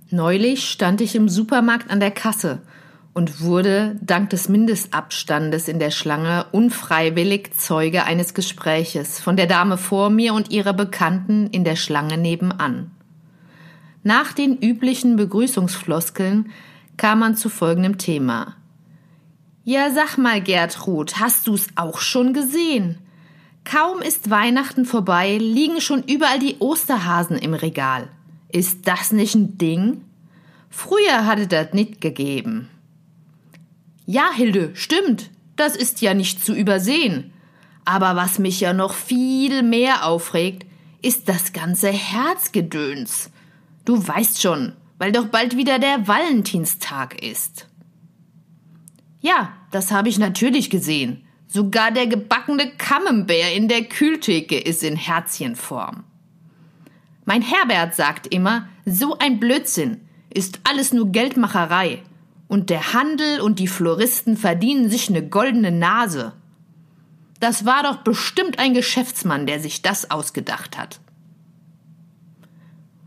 Neulich 0.09 0.67
stand 0.67 0.99
ich 1.01 1.15
im 1.15 1.29
Supermarkt 1.29 1.91
an 1.91 1.99
der 1.99 2.09
Kasse 2.09 2.63
und 3.13 3.39
wurde 3.39 3.99
dank 4.01 4.31
des 4.31 4.49
Mindestabstandes 4.49 5.67
in 5.67 5.77
der 5.77 5.91
Schlange 5.91 6.47
unfreiwillig 6.53 7.51
Zeuge 7.55 8.03
eines 8.05 8.33
Gespräches 8.33 9.19
von 9.19 9.37
der 9.37 9.45
Dame 9.45 9.77
vor 9.77 10.09
mir 10.09 10.33
und 10.33 10.49
ihrer 10.49 10.73
Bekannten 10.73 11.45
in 11.51 11.63
der 11.63 11.75
Schlange 11.75 12.17
nebenan. 12.17 12.89
Nach 14.09 14.33
den 14.33 14.57
üblichen 14.57 15.17
Begrüßungsfloskeln 15.17 16.51
kam 16.97 17.19
man 17.19 17.35
zu 17.35 17.47
folgendem 17.47 17.99
Thema. 17.99 18.55
Ja, 19.65 19.91
sag 19.91 20.17
mal, 20.17 20.41
Gertrud, 20.41 21.19
hast 21.19 21.47
du's 21.47 21.67
auch 21.75 21.99
schon 21.99 22.33
gesehen? 22.33 22.97
Kaum 23.65 24.01
ist 24.01 24.31
Weihnachten 24.31 24.85
vorbei, 24.85 25.37
liegen 25.37 25.79
schon 25.79 26.01
überall 26.01 26.39
die 26.39 26.55
Osterhasen 26.57 27.37
im 27.37 27.53
Regal. 27.53 28.07
Ist 28.51 28.87
das 28.87 29.11
nicht 29.11 29.35
ein 29.35 29.59
Ding? 29.59 30.03
Früher 30.71 31.27
hatte 31.27 31.45
das 31.45 31.73
nicht 31.73 32.01
gegeben. 32.01 32.67
Ja, 34.07 34.31
Hilde, 34.35 34.71
stimmt. 34.73 35.29
Das 35.55 35.75
ist 35.75 36.01
ja 36.01 36.15
nicht 36.15 36.43
zu 36.43 36.55
übersehen. 36.55 37.31
Aber 37.85 38.15
was 38.15 38.39
mich 38.39 38.59
ja 38.59 38.73
noch 38.73 38.95
viel 38.95 39.61
mehr 39.61 40.07
aufregt, 40.07 40.65
ist 41.03 41.29
das 41.29 41.53
ganze 41.53 41.89
Herzgedöns. 41.89 43.29
Du 43.85 44.07
weißt 44.07 44.41
schon, 44.41 44.73
weil 44.97 45.11
doch 45.11 45.25
bald 45.25 45.57
wieder 45.57 45.79
der 45.79 46.07
Valentinstag 46.07 47.21
ist. 47.23 47.67
Ja, 49.21 49.53
das 49.71 49.91
habe 49.91 50.09
ich 50.09 50.19
natürlich 50.19 50.69
gesehen. 50.69 51.23
Sogar 51.47 51.91
der 51.91 52.07
gebackene 52.07 52.71
Camembert 52.77 53.55
in 53.55 53.67
der 53.67 53.83
Kühltheke 53.83 54.59
ist 54.59 54.83
in 54.83 54.95
Herzchenform. 54.95 56.03
Mein 57.25 57.41
Herbert 57.41 57.95
sagt 57.95 58.27
immer, 58.27 58.67
so 58.85 59.17
ein 59.17 59.39
Blödsinn 59.39 60.01
ist 60.33 60.59
alles 60.63 60.93
nur 60.93 61.11
Geldmacherei 61.11 62.03
und 62.47 62.69
der 62.69 62.93
Handel 62.93 63.41
und 63.41 63.59
die 63.59 63.67
Floristen 63.67 64.37
verdienen 64.37 64.89
sich 64.89 65.09
eine 65.09 65.27
goldene 65.27 65.71
Nase. 65.71 66.33
Das 67.39 67.65
war 67.65 67.83
doch 67.83 67.97
bestimmt 67.97 68.59
ein 68.59 68.73
Geschäftsmann, 68.73 69.45
der 69.45 69.59
sich 69.59 69.81
das 69.81 70.11
ausgedacht 70.11 70.77
hat. 70.77 70.99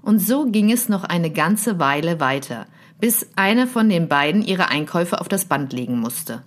Und 0.02 0.18
so 0.18 0.46
ging 0.46 0.70
es 0.70 0.88
noch 0.88 1.04
eine 1.04 1.30
ganze 1.30 1.78
Weile 1.78 2.20
weiter, 2.20 2.66
bis 3.00 3.28
eine 3.36 3.66
von 3.66 3.88
den 3.88 4.08
beiden 4.08 4.42
ihre 4.42 4.68
Einkäufe 4.68 5.20
auf 5.20 5.28
das 5.28 5.44
Band 5.46 5.72
legen 5.72 5.98
musste. 5.98 6.42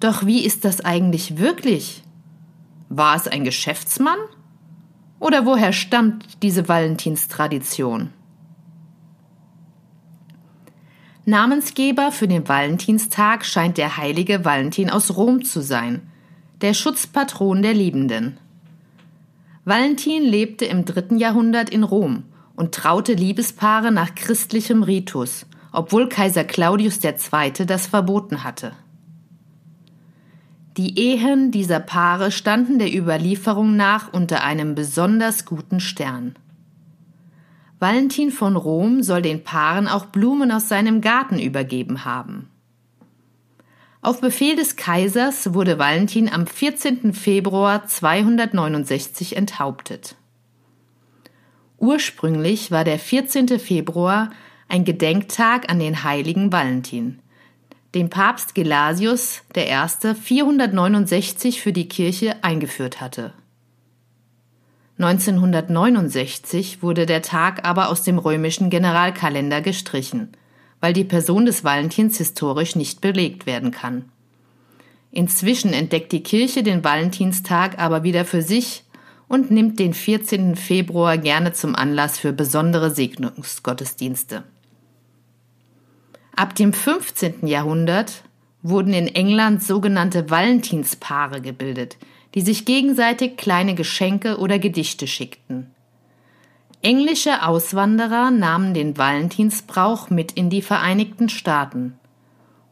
Doch 0.00 0.26
wie 0.26 0.44
ist 0.44 0.64
das 0.64 0.84
eigentlich 0.84 1.38
wirklich? 1.38 2.02
War 2.88 3.14
es 3.14 3.28
ein 3.28 3.44
Geschäftsmann? 3.44 4.18
Oder 5.20 5.46
woher 5.46 5.72
stammt 5.72 6.42
diese 6.42 6.68
Valentinstradition? 6.68 8.10
Namensgeber 11.24 12.10
für 12.10 12.26
den 12.26 12.48
Valentinstag 12.48 13.44
scheint 13.44 13.78
der 13.78 13.96
heilige 13.96 14.44
Valentin 14.44 14.90
aus 14.90 15.16
Rom 15.16 15.44
zu 15.44 15.62
sein, 15.62 16.10
der 16.62 16.74
Schutzpatron 16.74 17.62
der 17.62 17.74
Liebenden. 17.74 18.38
Valentin 19.64 20.24
lebte 20.24 20.64
im 20.64 20.84
dritten 20.84 21.18
Jahrhundert 21.18 21.70
in 21.70 21.84
Rom 21.84 22.24
und 22.56 22.74
traute 22.74 23.12
Liebespaare 23.12 23.92
nach 23.92 24.14
christlichem 24.16 24.82
Ritus, 24.82 25.46
obwohl 25.70 26.08
Kaiser 26.08 26.42
Claudius 26.42 26.98
II. 27.04 27.66
das 27.66 27.86
verboten 27.86 28.42
hatte. 28.42 28.72
Die 30.76 30.98
Ehen 30.98 31.52
dieser 31.52 31.80
Paare 31.80 32.32
standen 32.32 32.78
der 32.78 32.92
Überlieferung 32.92 33.76
nach 33.76 34.12
unter 34.12 34.42
einem 34.42 34.74
besonders 34.74 35.44
guten 35.44 35.80
Stern. 35.80 36.34
Valentin 37.78 38.30
von 38.30 38.56
Rom 38.56 39.02
soll 39.02 39.22
den 39.22 39.44
Paaren 39.44 39.86
auch 39.86 40.06
Blumen 40.06 40.50
aus 40.50 40.68
seinem 40.68 41.00
Garten 41.00 41.38
übergeben 41.38 42.04
haben. 42.04 42.48
Auf 44.04 44.20
Befehl 44.20 44.56
des 44.56 44.74
Kaisers 44.74 45.54
wurde 45.54 45.78
Valentin 45.78 46.28
am 46.28 46.48
14. 46.48 47.14
Februar 47.14 47.86
269 47.86 49.36
enthauptet. 49.36 50.16
Ursprünglich 51.78 52.72
war 52.72 52.82
der 52.82 52.98
14. 52.98 53.60
Februar 53.60 54.30
ein 54.68 54.84
Gedenktag 54.84 55.70
an 55.70 55.78
den 55.78 56.02
heiligen 56.02 56.50
Valentin, 56.50 57.20
den 57.94 58.10
Papst 58.10 58.56
Gelasius 58.56 59.42
I. 59.56 60.14
469 60.20 61.60
für 61.62 61.72
die 61.72 61.88
Kirche 61.88 62.42
eingeführt 62.42 63.00
hatte. 63.00 63.34
1969 64.98 66.82
wurde 66.82 67.06
der 67.06 67.22
Tag 67.22 67.64
aber 67.64 67.88
aus 67.88 68.02
dem 68.02 68.18
römischen 68.18 68.68
Generalkalender 68.68 69.60
gestrichen– 69.60 70.32
weil 70.82 70.92
die 70.92 71.04
Person 71.04 71.46
des 71.46 71.62
Valentins 71.62 72.18
historisch 72.18 72.74
nicht 72.74 73.00
belegt 73.00 73.46
werden 73.46 73.70
kann. 73.70 74.06
Inzwischen 75.12 75.72
entdeckt 75.72 76.10
die 76.10 76.24
Kirche 76.24 76.64
den 76.64 76.82
Valentinstag 76.82 77.78
aber 77.78 78.02
wieder 78.02 78.24
für 78.24 78.42
sich 78.42 78.82
und 79.28 79.52
nimmt 79.52 79.78
den 79.78 79.94
14. 79.94 80.56
Februar 80.56 81.18
gerne 81.18 81.52
zum 81.52 81.76
Anlass 81.76 82.18
für 82.18 82.32
besondere 82.32 82.90
Segnungsgottesdienste. 82.90 84.42
Ab 86.34 86.56
dem 86.56 86.72
15. 86.72 87.46
Jahrhundert 87.46 88.24
wurden 88.62 88.92
in 88.92 89.06
England 89.06 89.62
sogenannte 89.62 90.30
Valentinspaare 90.30 91.40
gebildet, 91.40 91.96
die 92.34 92.40
sich 92.40 92.64
gegenseitig 92.64 93.36
kleine 93.36 93.76
Geschenke 93.76 94.38
oder 94.38 94.58
Gedichte 94.58 95.06
schickten. 95.06 95.71
Englische 96.84 97.46
Auswanderer 97.46 98.32
nahmen 98.32 98.74
den 98.74 98.98
Valentinsbrauch 98.98 100.10
mit 100.10 100.32
in 100.32 100.50
die 100.50 100.62
Vereinigten 100.62 101.28
Staaten. 101.28 101.96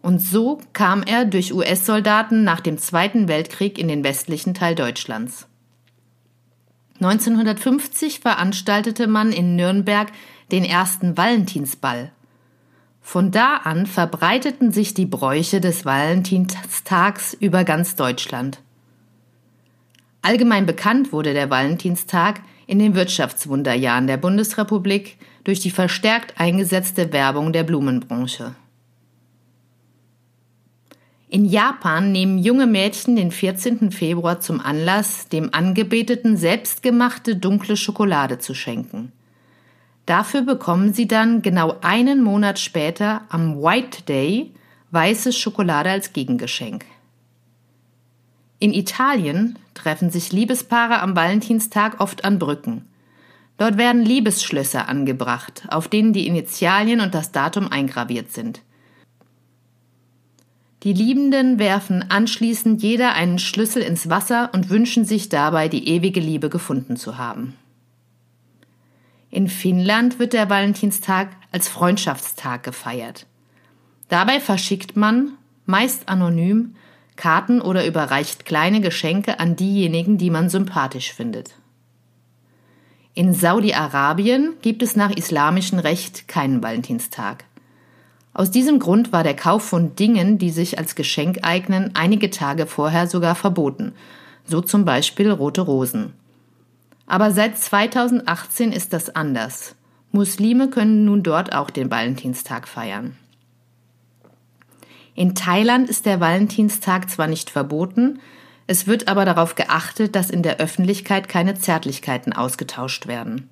Und 0.03 0.21
so 0.21 0.59
kam 0.73 1.05
er 1.05 1.25
durch 1.25 1.55
US-Soldaten 1.55 2.43
nach 2.43 2.59
dem 2.59 2.77
Zweiten 2.77 3.29
Weltkrieg 3.29 3.79
in 3.79 3.87
den 3.87 4.03
westlichen 4.03 4.53
Teil 4.53 4.75
Deutschlands. 4.75 5.47
1950 7.01 8.19
veranstaltete 8.19 9.07
man 9.07 9.31
in 9.31 9.55
Nürnberg 9.55 10.11
den 10.51 10.65
ersten 10.65 11.17
Valentinsball. 11.17 12.11
Von 13.01 13.31
da 13.31 13.59
an 13.59 13.87
verbreiteten 13.87 14.73
sich 14.73 14.93
die 14.93 15.07
Bräuche 15.07 15.61
des 15.61 15.85
Valentinstags 15.85 17.35
über 17.35 17.63
ganz 17.63 17.95
Deutschland. 17.95 18.61
Allgemein 20.21 20.67
bekannt 20.67 21.13
wurde 21.13 21.33
der 21.33 21.49
Valentinstag 21.49 22.41
in 22.71 22.79
den 22.79 22.95
Wirtschaftswunderjahren 22.95 24.07
der 24.07 24.17
Bundesrepublik 24.17 25.19
durch 25.43 25.59
die 25.59 25.73
verstärkt 25.73 26.35
eingesetzte 26.41 27.13
Werbung 27.13 27.53
der 27.53 27.65
Blumenbranche. 27.65 28.55
In 31.29 31.45
Japan 31.45 32.13
nehmen 32.13 32.39
junge 32.39 32.69
Mädchen 32.69 33.17
den 33.17 33.33
14. 33.33 33.91
Februar 33.91 34.39
zum 34.39 34.61
Anlass, 34.61 35.29
dem 35.29 35.53
Angebeteten 35.53 36.37
selbstgemachte 36.37 37.35
dunkle 37.35 37.77
Schokolade 37.77 38.39
zu 38.39 38.55
schenken. 38.55 39.11
Dafür 40.07 40.43
bekommen 40.43 40.93
sie 40.93 41.09
dann 41.09 41.43
genau 41.43 41.77
einen 41.81 42.23
Monat 42.23 42.61
später 42.61 43.23
am 43.31 43.61
White 43.61 44.05
Day 44.05 44.53
weiße 44.93 45.33
Schokolade 45.33 45.91
als 45.91 46.13
Gegengeschenk. 46.13 46.85
In 48.61 48.73
Italien 48.73 49.59
treffen 49.81 50.11
sich 50.11 50.33
Liebespaare 50.33 51.01
am 51.01 51.17
Valentinstag 51.17 52.01
oft 52.01 52.25
an 52.25 52.39
Brücken. 52.39 52.85
Dort 53.57 53.79
werden 53.79 54.05
Liebesschlösser 54.05 54.89
angebracht, 54.89 55.65
auf 55.69 55.89
denen 55.89 56.13
die 56.13 56.27
Initialien 56.27 57.01
und 57.01 57.15
das 57.15 57.33
Datum 57.33 57.69
eingraviert 57.69 58.33
sind. 58.33 58.63
Die 60.83 60.93
Liebenden 60.95 61.59
werfen 61.59 62.11
anschließend 62.11 62.83
jeder 62.83 63.13
einen 63.13 63.39
Schlüssel 63.39 63.83
ins 63.83 64.09
Wasser 64.09 64.51
und 64.55 64.71
wünschen 64.71 65.05
sich 65.05 65.29
dabei, 65.29 65.69
die 65.69 65.89
ewige 65.89 66.21
Liebe 66.21 66.49
gefunden 66.49 66.97
zu 66.97 67.19
haben. 67.19 67.55
In 69.31 69.49
Finnland 69.49 70.19
wird 70.19 70.33
der 70.33 70.49
Valentinstag 70.49 71.29
als 71.53 71.69
Freundschaftstag 71.69 72.63
gefeiert. 72.63 73.27
Dabei 74.09 74.41
verschickt 74.41 74.97
man, 74.97 75.33
meist 75.67 76.09
anonym, 76.09 76.75
Karten 77.21 77.61
oder 77.61 77.87
überreicht 77.87 78.47
kleine 78.47 78.81
Geschenke 78.81 79.39
an 79.41 79.55
diejenigen, 79.55 80.17
die 80.17 80.31
man 80.31 80.49
sympathisch 80.49 81.13
findet. 81.13 81.55
In 83.13 83.35
Saudi-Arabien 83.35 84.55
gibt 84.63 84.83
es 84.83 84.97
nach 84.97 85.11
islamischem 85.11 85.81
Recht 85.81 86.29
keinen 86.29 86.63
Valentinstag. 86.63 87.45
Aus 88.33 88.51
diesem 88.51 88.79
Grund 88.79 89.13
war 89.13 89.23
der 89.23 89.37
Kauf 89.37 89.63
von 89.65 89.95
Dingen, 89.97 90.39
die 90.39 90.49
sich 90.49 90.79
als 90.79 90.95
Geschenk 90.95 91.41
eignen, 91.43 91.91
einige 91.93 92.31
Tage 92.31 92.67
vorher 92.67 93.07
sogar 93.07 93.35
verboten, 93.35 93.93
so 94.47 94.63
zum 94.63 94.87
Beispiel 94.87 95.31
rote 95.31 95.61
Rosen. 95.61 96.15
Aber 97.07 97.33
seit 97.33 97.59
2018 97.59 98.73
ist 98.73 98.95
das 98.95 99.15
anders. 99.15 99.75
Muslime 100.11 100.71
können 100.71 101.05
nun 101.05 101.23
dort 101.23 101.55
auch 101.55 101.69
den 101.69 101.91
Valentinstag 101.91 102.67
feiern. 102.67 103.17
In 105.15 105.35
Thailand 105.35 105.89
ist 105.89 106.07
der 106.07 106.21
Valentinstag 106.21 107.11
zwar 107.11 107.27
nicht 107.27 107.51
verboten, 107.51 108.21
es 108.67 108.87
wird 108.87 109.09
aber 109.09 109.25
darauf 109.25 109.57
geachtet, 109.57 110.15
dass 110.15 110.31
in 110.31 110.45
der 110.45 110.59
Öffentlichkeit 110.59 111.29
keine 111.29 111.57
Zärtlichkeiten 111.57 112.33
ausgetauscht 112.33 113.09
werden. 113.09 113.51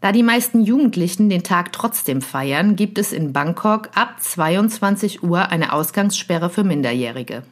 Da 0.00 0.12
die 0.12 0.22
meisten 0.22 0.60
Jugendlichen 0.60 1.28
den 1.28 1.42
Tag 1.42 1.72
trotzdem 1.72 2.22
feiern, 2.22 2.76
gibt 2.76 2.98
es 2.98 3.12
in 3.12 3.32
Bangkok 3.32 3.90
ab 3.94 4.16
22 4.20 5.22
Uhr 5.22 5.48
eine 5.50 5.72
Ausgangssperre 5.72 6.50
für 6.50 6.64
Minderjährige. 6.64 7.42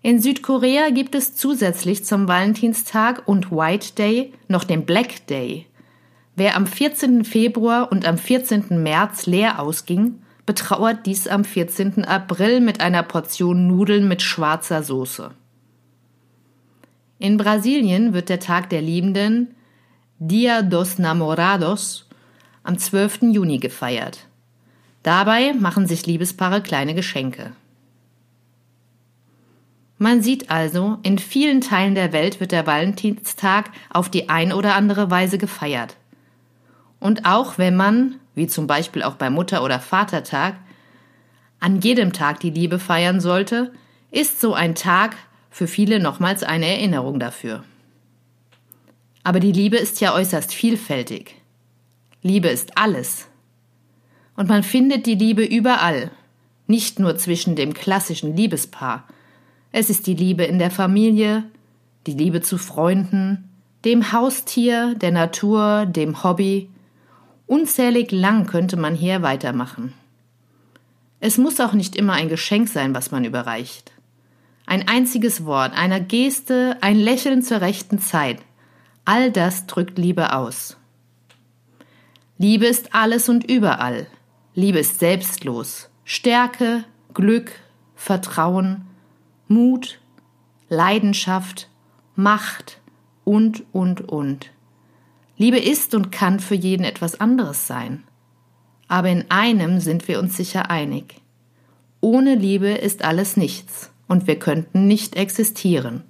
In 0.00 0.22
Südkorea 0.22 0.90
gibt 0.90 1.14
es 1.14 1.34
zusätzlich 1.34 2.04
zum 2.04 2.28
Valentinstag 2.28 3.26
und 3.26 3.50
White 3.50 3.94
Day 3.94 4.32
noch 4.46 4.64
den 4.64 4.86
Black 4.86 5.26
Day. 5.26 5.66
Wer 6.36 6.56
am 6.56 6.66
14. 6.66 7.24
Februar 7.24 7.90
und 7.90 8.06
am 8.06 8.16
14. 8.16 8.82
März 8.82 9.26
leer 9.26 9.60
ausging, 9.60 10.22
betrauert 10.48 11.04
dies 11.04 11.28
am 11.28 11.44
14. 11.44 12.06
April 12.06 12.62
mit 12.62 12.80
einer 12.80 13.02
Portion 13.02 13.66
Nudeln 13.66 14.08
mit 14.08 14.22
schwarzer 14.22 14.82
Soße. 14.82 15.32
In 17.18 17.36
Brasilien 17.36 18.14
wird 18.14 18.30
der 18.30 18.40
Tag 18.40 18.70
der 18.70 18.80
Liebenden 18.80 19.54
Dia 20.18 20.62
dos 20.62 20.98
Namorados 20.98 22.08
am 22.62 22.78
12. 22.78 23.24
Juni 23.34 23.58
gefeiert. 23.58 24.26
Dabei 25.02 25.52
machen 25.52 25.86
sich 25.86 26.06
Liebespaare 26.06 26.62
kleine 26.62 26.94
Geschenke. 26.94 27.52
Man 29.98 30.22
sieht 30.22 30.50
also, 30.50 30.96
in 31.02 31.18
vielen 31.18 31.60
Teilen 31.60 31.94
der 31.94 32.14
Welt 32.14 32.40
wird 32.40 32.52
der 32.52 32.66
Valentinstag 32.66 33.70
auf 33.90 34.08
die 34.08 34.30
ein 34.30 34.54
oder 34.54 34.76
andere 34.76 35.10
Weise 35.10 35.36
gefeiert. 35.36 35.96
Und 37.00 37.26
auch 37.26 37.58
wenn 37.58 37.76
man, 37.76 38.14
wie 38.38 38.46
zum 38.46 38.66
Beispiel 38.66 39.02
auch 39.02 39.16
beim 39.16 39.34
Mutter- 39.34 39.62
oder 39.62 39.80
Vatertag, 39.80 40.54
an 41.60 41.80
jedem 41.80 42.12
Tag 42.14 42.40
die 42.40 42.50
Liebe 42.50 42.78
feiern 42.78 43.20
sollte, 43.20 43.72
ist 44.10 44.40
so 44.40 44.54
ein 44.54 44.74
Tag 44.74 45.16
für 45.50 45.66
viele 45.66 46.00
nochmals 46.00 46.42
eine 46.42 46.66
Erinnerung 46.66 47.20
dafür. 47.20 47.64
Aber 49.24 49.40
die 49.40 49.52
Liebe 49.52 49.76
ist 49.76 50.00
ja 50.00 50.14
äußerst 50.14 50.54
vielfältig. 50.54 51.34
Liebe 52.22 52.48
ist 52.48 52.78
alles. 52.78 53.28
Und 54.36 54.48
man 54.48 54.62
findet 54.62 55.06
die 55.06 55.16
Liebe 55.16 55.44
überall, 55.44 56.10
nicht 56.66 56.98
nur 56.98 57.18
zwischen 57.18 57.56
dem 57.56 57.74
klassischen 57.74 58.36
Liebespaar. 58.36 59.04
Es 59.72 59.90
ist 59.90 60.06
die 60.06 60.14
Liebe 60.14 60.44
in 60.44 60.58
der 60.58 60.70
Familie, 60.70 61.44
die 62.06 62.12
Liebe 62.12 62.40
zu 62.40 62.56
Freunden, 62.56 63.48
dem 63.84 64.12
Haustier, 64.12 64.94
der 64.94 65.10
Natur, 65.10 65.86
dem 65.86 66.22
Hobby. 66.22 66.68
Unzählig 67.48 68.12
lang 68.12 68.46
könnte 68.46 68.76
man 68.76 68.94
hier 68.94 69.22
weitermachen. 69.22 69.92
Es 71.18 71.36
muss 71.36 71.58
auch 71.58 71.72
nicht 71.72 71.96
immer 71.96 72.12
ein 72.12 72.28
Geschenk 72.28 72.68
sein, 72.68 72.94
was 72.94 73.10
man 73.10 73.24
überreicht. 73.24 73.90
Ein 74.66 74.86
einziges 74.86 75.44
Wort, 75.44 75.72
einer 75.76 75.98
Geste, 75.98 76.76
ein 76.82 76.96
Lächeln 76.96 77.42
zur 77.42 77.60
rechten 77.60 77.98
Zeit, 77.98 78.38
All 79.10 79.32
das 79.32 79.64
drückt 79.64 79.96
Liebe 79.96 80.34
aus. 80.34 80.76
Liebe 82.36 82.66
ist 82.66 82.94
alles 82.94 83.30
und 83.30 83.50
überall. 83.50 84.06
Liebe 84.54 84.80
ist 84.80 84.98
selbstlos. 84.98 85.88
Stärke, 86.04 86.84
Glück, 87.14 87.52
Vertrauen, 87.94 88.82
Mut, 89.46 89.98
Leidenschaft, 90.68 91.70
Macht 92.16 92.82
und, 93.24 93.64
und, 93.72 94.02
und. 94.02 94.50
Liebe 95.38 95.58
ist 95.58 95.94
und 95.94 96.10
kann 96.10 96.40
für 96.40 96.56
jeden 96.56 96.84
etwas 96.84 97.20
anderes 97.20 97.68
sein. 97.68 98.02
Aber 98.88 99.08
in 99.08 99.30
einem 99.30 99.78
sind 99.78 100.08
wir 100.08 100.18
uns 100.18 100.36
sicher 100.36 100.68
einig. 100.68 101.20
Ohne 102.00 102.34
Liebe 102.34 102.70
ist 102.70 103.04
alles 103.04 103.36
nichts 103.36 103.90
und 104.08 104.26
wir 104.26 104.38
könnten 104.38 104.88
nicht 104.88 105.14
existieren. 105.14 106.02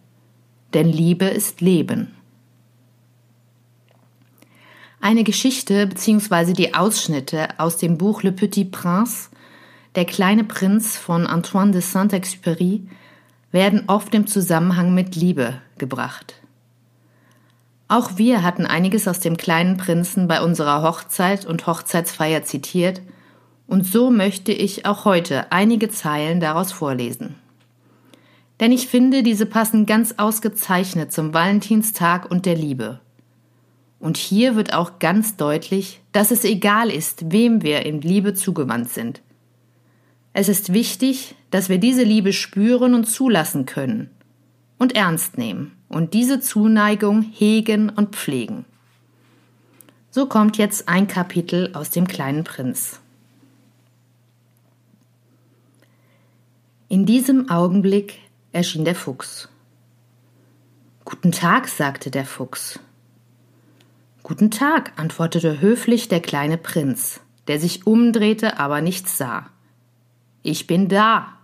Denn 0.73 0.89
Liebe 0.89 1.27
ist 1.27 1.61
Leben. 1.61 2.15
Eine 5.01 5.25
Geschichte 5.25 5.87
bzw. 5.87 6.55
die 6.55 6.75
Ausschnitte 6.75 7.49
aus 7.59 7.77
dem 7.77 7.99
Buch 7.99 8.23
Le 8.23 8.33
Petit 8.33 8.73
Prince, 8.73 9.29
Der 9.95 10.05
kleine 10.07 10.45
Prinz 10.45 10.97
von 10.97 11.27
Antoine 11.27 11.73
de 11.73 11.81
Saint-Exupéry, 11.81 12.83
werden 13.53 13.85
oft 13.89 14.15
im 14.15 14.27
Zusammenhang 14.27 14.95
mit 14.95 15.17
Liebe 15.17 15.61
gebracht. 15.77 16.38
Auch 17.91 18.19
wir 18.19 18.43
hatten 18.43 18.67
einiges 18.67 19.09
aus 19.09 19.19
dem 19.19 19.39
kleinen 19.39 19.79
Prinzen 19.79 20.29
bei 20.29 20.43
unserer 20.43 20.83
Hochzeit 20.83 21.47
und 21.47 21.67
Hochzeitsfeier 21.67 22.45
zitiert, 22.45 23.01
und 23.67 23.85
so 23.87 24.11
möchte 24.11 24.53
ich 24.53 24.87
auch 24.87 25.05
heute 25.05 25.53
einige 25.53 25.91
Zeilen 25.91 26.41
daraus 26.41 26.73
vorlesen. 26.73 27.35
Denn 28.61 28.73
ich 28.73 28.89
finde, 28.89 29.23
diese 29.23 29.47
passen 29.47 29.85
ganz 29.85 30.15
ausgezeichnet 30.17 31.13
zum 31.13 31.35
Valentinstag 31.35 32.31
und 32.31 32.47
der 32.47 32.57
Liebe. 32.57 33.01
Und 34.01 34.17
hier 34.17 34.57
wird 34.57 34.73
auch 34.73 34.99
ganz 34.99 35.37
deutlich, 35.37 36.01
dass 36.13 36.31
es 36.31 36.45
egal 36.45 36.91
ist, 36.91 37.31
wem 37.31 37.63
wir 37.63 37.85
in 37.85 38.01
Liebe 38.01 38.33
zugewandt 38.33 38.91
sind. 38.91 39.21
Es 40.33 40.49
ist 40.49 40.73
wichtig, 40.73 41.35
dass 41.51 41.69
wir 41.69 41.79
diese 41.79 42.05
Liebe 42.05 42.33
spüren 42.33 42.95
und 42.95 43.05
zulassen 43.05 43.67
können 43.67 44.11
und 44.79 44.95
ernst 44.95 45.37
nehmen 45.37 45.78
und 45.89 46.15
diese 46.15 46.41
Zuneigung 46.41 47.23
hegen 47.23 47.89
und 47.91 48.15
pflegen. 48.15 48.65
So 50.11 50.27
kommt 50.27 50.57
jetzt 50.57 50.89
ein 50.89 51.07
Kapitel 51.07 51.75
aus 51.75 51.91
dem 51.91 52.07
kleinen 52.07 52.45
Prinz. 52.45 53.01
In 56.89 57.05
diesem 57.05 57.51
Augenblick 57.51 58.19
erschien 58.53 58.85
der 58.85 58.95
Fuchs. 58.95 59.49
Guten 61.05 61.33
Tag, 61.33 61.69
sagte 61.69 62.11
der 62.11 62.25
Fuchs. 62.25 62.81
Guten 64.23 64.51
Tag, 64.51 64.93
antwortete 64.97 65.61
höflich 65.61 66.09
der 66.09 66.21
kleine 66.21 66.59
Prinz, 66.59 67.21
der 67.47 67.61
sich 67.61 67.87
umdrehte, 67.87 68.59
aber 68.59 68.81
nichts 68.81 69.17
sah. 69.17 69.49
Ich 70.43 70.67
bin 70.67 70.89
da, 70.89 71.35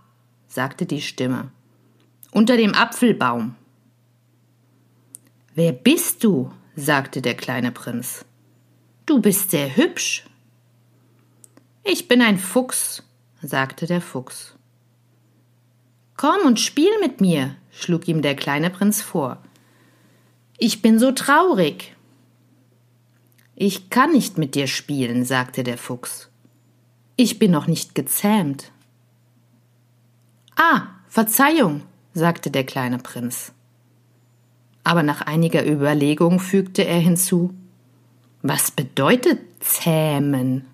sagte 0.49 0.87
die 0.87 1.01
Stimme. 1.01 1.51
Unter 2.31 2.57
dem 2.57 2.75
Apfelbaum. 2.75 3.55
Wer 5.55 5.73
bist 5.73 6.25
du? 6.25 6.51
sagte 6.75 7.23
der 7.23 7.35
kleine 7.35 7.71
Prinz. 7.71 8.25
Du 9.07 9.21
bist 9.21 9.53
sehr 9.53 9.77
hübsch. 9.77 10.25
Ich 11.85 12.09
bin 12.09 12.23
ein 12.23 12.39
Fuchs, 12.39 13.05
sagte 13.41 13.87
der 13.87 14.01
Fuchs. 14.01 14.57
Komm 16.17 16.45
und 16.45 16.59
spiel 16.59 16.91
mit 17.01 17.21
mir, 17.21 17.55
schlug 17.71 18.09
ihm 18.09 18.21
der 18.21 18.35
kleine 18.35 18.71
Prinz 18.71 19.01
vor. 19.01 19.39
Ich 20.59 20.83
bin 20.83 20.99
so 20.99 21.13
traurig. 21.13 21.95
Ich 23.55 23.91
kann 23.91 24.11
nicht 24.11 24.39
mit 24.39 24.57
dir 24.57 24.67
spielen, 24.67 25.25
sagte 25.25 25.63
der 25.63 25.79
Fuchs. 25.79 26.31
Ich 27.15 27.39
bin 27.39 27.53
noch 27.53 27.69
nicht 27.69 27.95
gezähmt. 27.95 28.73
Ah, 30.57 30.89
Verzeihung, 31.07 31.83
sagte 32.13 32.51
der 32.51 32.65
kleine 32.65 32.99
Prinz. 32.99 33.54
Aber 34.85 35.03
nach 35.03 35.23
einiger 35.23 35.67
Überlegung 35.67 36.39
fügte 36.39 36.85
er 36.85 37.01
hinzu 37.01 37.55
Was 38.43 38.71
bedeutet 38.71 39.41
zähmen? 39.61 40.67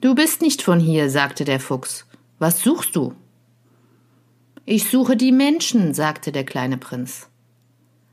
Du 0.00 0.14
bist 0.14 0.40
nicht 0.40 0.62
von 0.62 0.78
hier, 0.78 1.10
sagte 1.10 1.44
der 1.44 1.58
Fuchs. 1.58 2.06
Was 2.38 2.62
suchst 2.62 2.94
du? 2.94 3.14
Ich 4.64 4.88
suche 4.90 5.16
die 5.16 5.32
Menschen, 5.32 5.94
sagte 5.94 6.32
der 6.32 6.44
kleine 6.44 6.76
Prinz. 6.76 7.28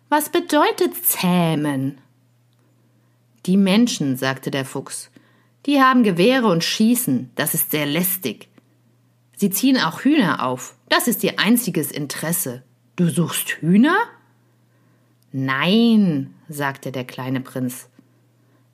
Was 0.10 0.30
bedeutet 0.30 0.96
zähmen? 1.06 2.00
Die 3.46 3.58
Menschen, 3.58 4.17
sagte 4.17 4.52
der 4.52 4.65
Fuchs. 4.65 5.12
Die 5.65 5.82
haben 5.82 6.04
Gewehre 6.04 6.48
und 6.48 6.63
schießen, 6.63 7.32
das 7.36 7.54
ist 7.54 7.72
sehr 7.72 7.86
lästig. 7.86 8.50
Sie 9.36 9.50
ziehen 9.50 9.78
auch 9.78 10.02
Hühner 10.02 10.46
auf, 10.46 10.76
das 10.89 11.08
ist 11.08 11.24
ihr 11.24 11.39
einziges 11.39 11.91
Interesse. 11.91 12.63
Du 12.96 13.10
suchst 13.10 13.62
Hühner? 13.62 13.96
Nein, 15.34 16.36
sagte 16.48 16.91
der 16.91 17.06
kleine 17.06 17.41
Prinz. 17.41 17.89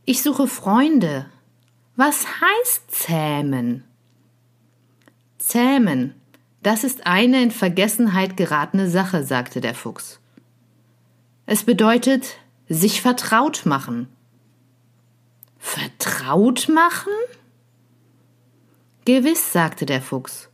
Ich 0.03 0.21
suche 0.21 0.45
Freunde. 0.45 1.25
Was 1.95 2.25
heißt 2.41 2.91
zähmen? 2.91 3.85
Zähmen, 5.37 6.15
das 6.61 6.83
ist 6.83 7.07
eine 7.07 7.41
in 7.41 7.51
Vergessenheit 7.51 8.35
geratene 8.35 8.89
Sache, 8.89 9.23
sagte 9.23 9.61
der 9.61 9.73
Fuchs. 9.73 10.19
Es 11.45 11.63
bedeutet 11.63 12.35
sich 12.67 13.01
vertraut 13.01 13.65
machen. 13.65 14.09
Vertraut 15.57 16.67
machen? 16.67 17.13
Gewiss, 19.05 19.53
sagte 19.53 19.85
der 19.85 20.01
Fuchs. 20.01 20.49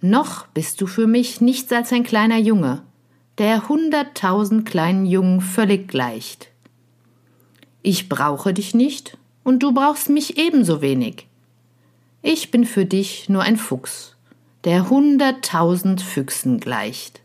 Noch 0.00 0.46
bist 0.48 0.80
du 0.80 0.86
für 0.86 1.06
mich 1.06 1.42
nichts 1.42 1.70
als 1.72 1.92
ein 1.92 2.04
kleiner 2.04 2.38
Junge, 2.38 2.82
der 3.38 3.68
hunderttausend 3.68 4.66
kleinen 4.66 5.06
Jungen 5.06 5.40
völlig 5.40 5.88
gleicht. 5.88 6.48
Ich 7.82 8.08
brauche 8.08 8.54
dich 8.54 8.74
nicht 8.74 9.18
und 9.42 9.62
du 9.62 9.72
brauchst 9.72 10.08
mich 10.08 10.38
ebenso 10.38 10.80
wenig. 10.80 11.26
Ich 12.22 12.50
bin 12.50 12.64
für 12.64 12.86
dich 12.86 13.28
nur 13.28 13.42
ein 13.42 13.56
Fuchs, 13.56 14.16
der 14.64 14.88
hunderttausend 14.88 16.00
Füchsen 16.00 16.60
gleicht. 16.60 17.20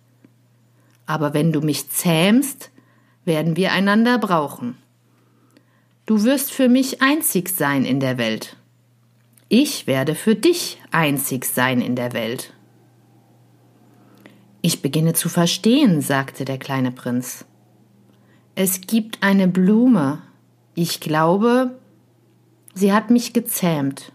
Aber 1.06 1.34
wenn 1.34 1.52
du 1.54 1.62
mich 1.62 1.90
zähmst, 1.90 2.72
werden 3.24 3.56
wir 3.56 3.72
einander 3.72 4.18
brauchen. 4.18 4.78
Du 6.06 6.24
wirst 6.24 6.52
für 6.52 6.70
mich 6.70 7.02
einzig 7.02 7.50
sein 7.50 7.86
in 7.86 8.00
der 8.00 8.18
Welt. 8.18 8.58
Ich 9.48 9.88
werde 9.88 10.16
für 10.16 10.36
dich 10.36 10.80
einzig 10.92 11.46
sein 11.46 11.82
in 11.82 11.96
der 11.96 12.14
Welt. 12.14 12.54
Ich 14.62 14.82
beginne 14.82 15.14
zu 15.14 15.30
verstehen, 15.30 16.02
sagte 16.02 16.46
der 16.46 16.58
kleine 16.58 16.92
Prinz. 16.92 17.46
Es 18.56 18.82
gibt 18.82 19.24
eine 19.24 19.48
Blume. 19.48 20.22
Ich 20.76 21.00
glaube, 21.00 21.80
sie 22.74 22.92
hat 22.92 23.10
mich 23.10 23.34
gezähmt. 23.34 24.12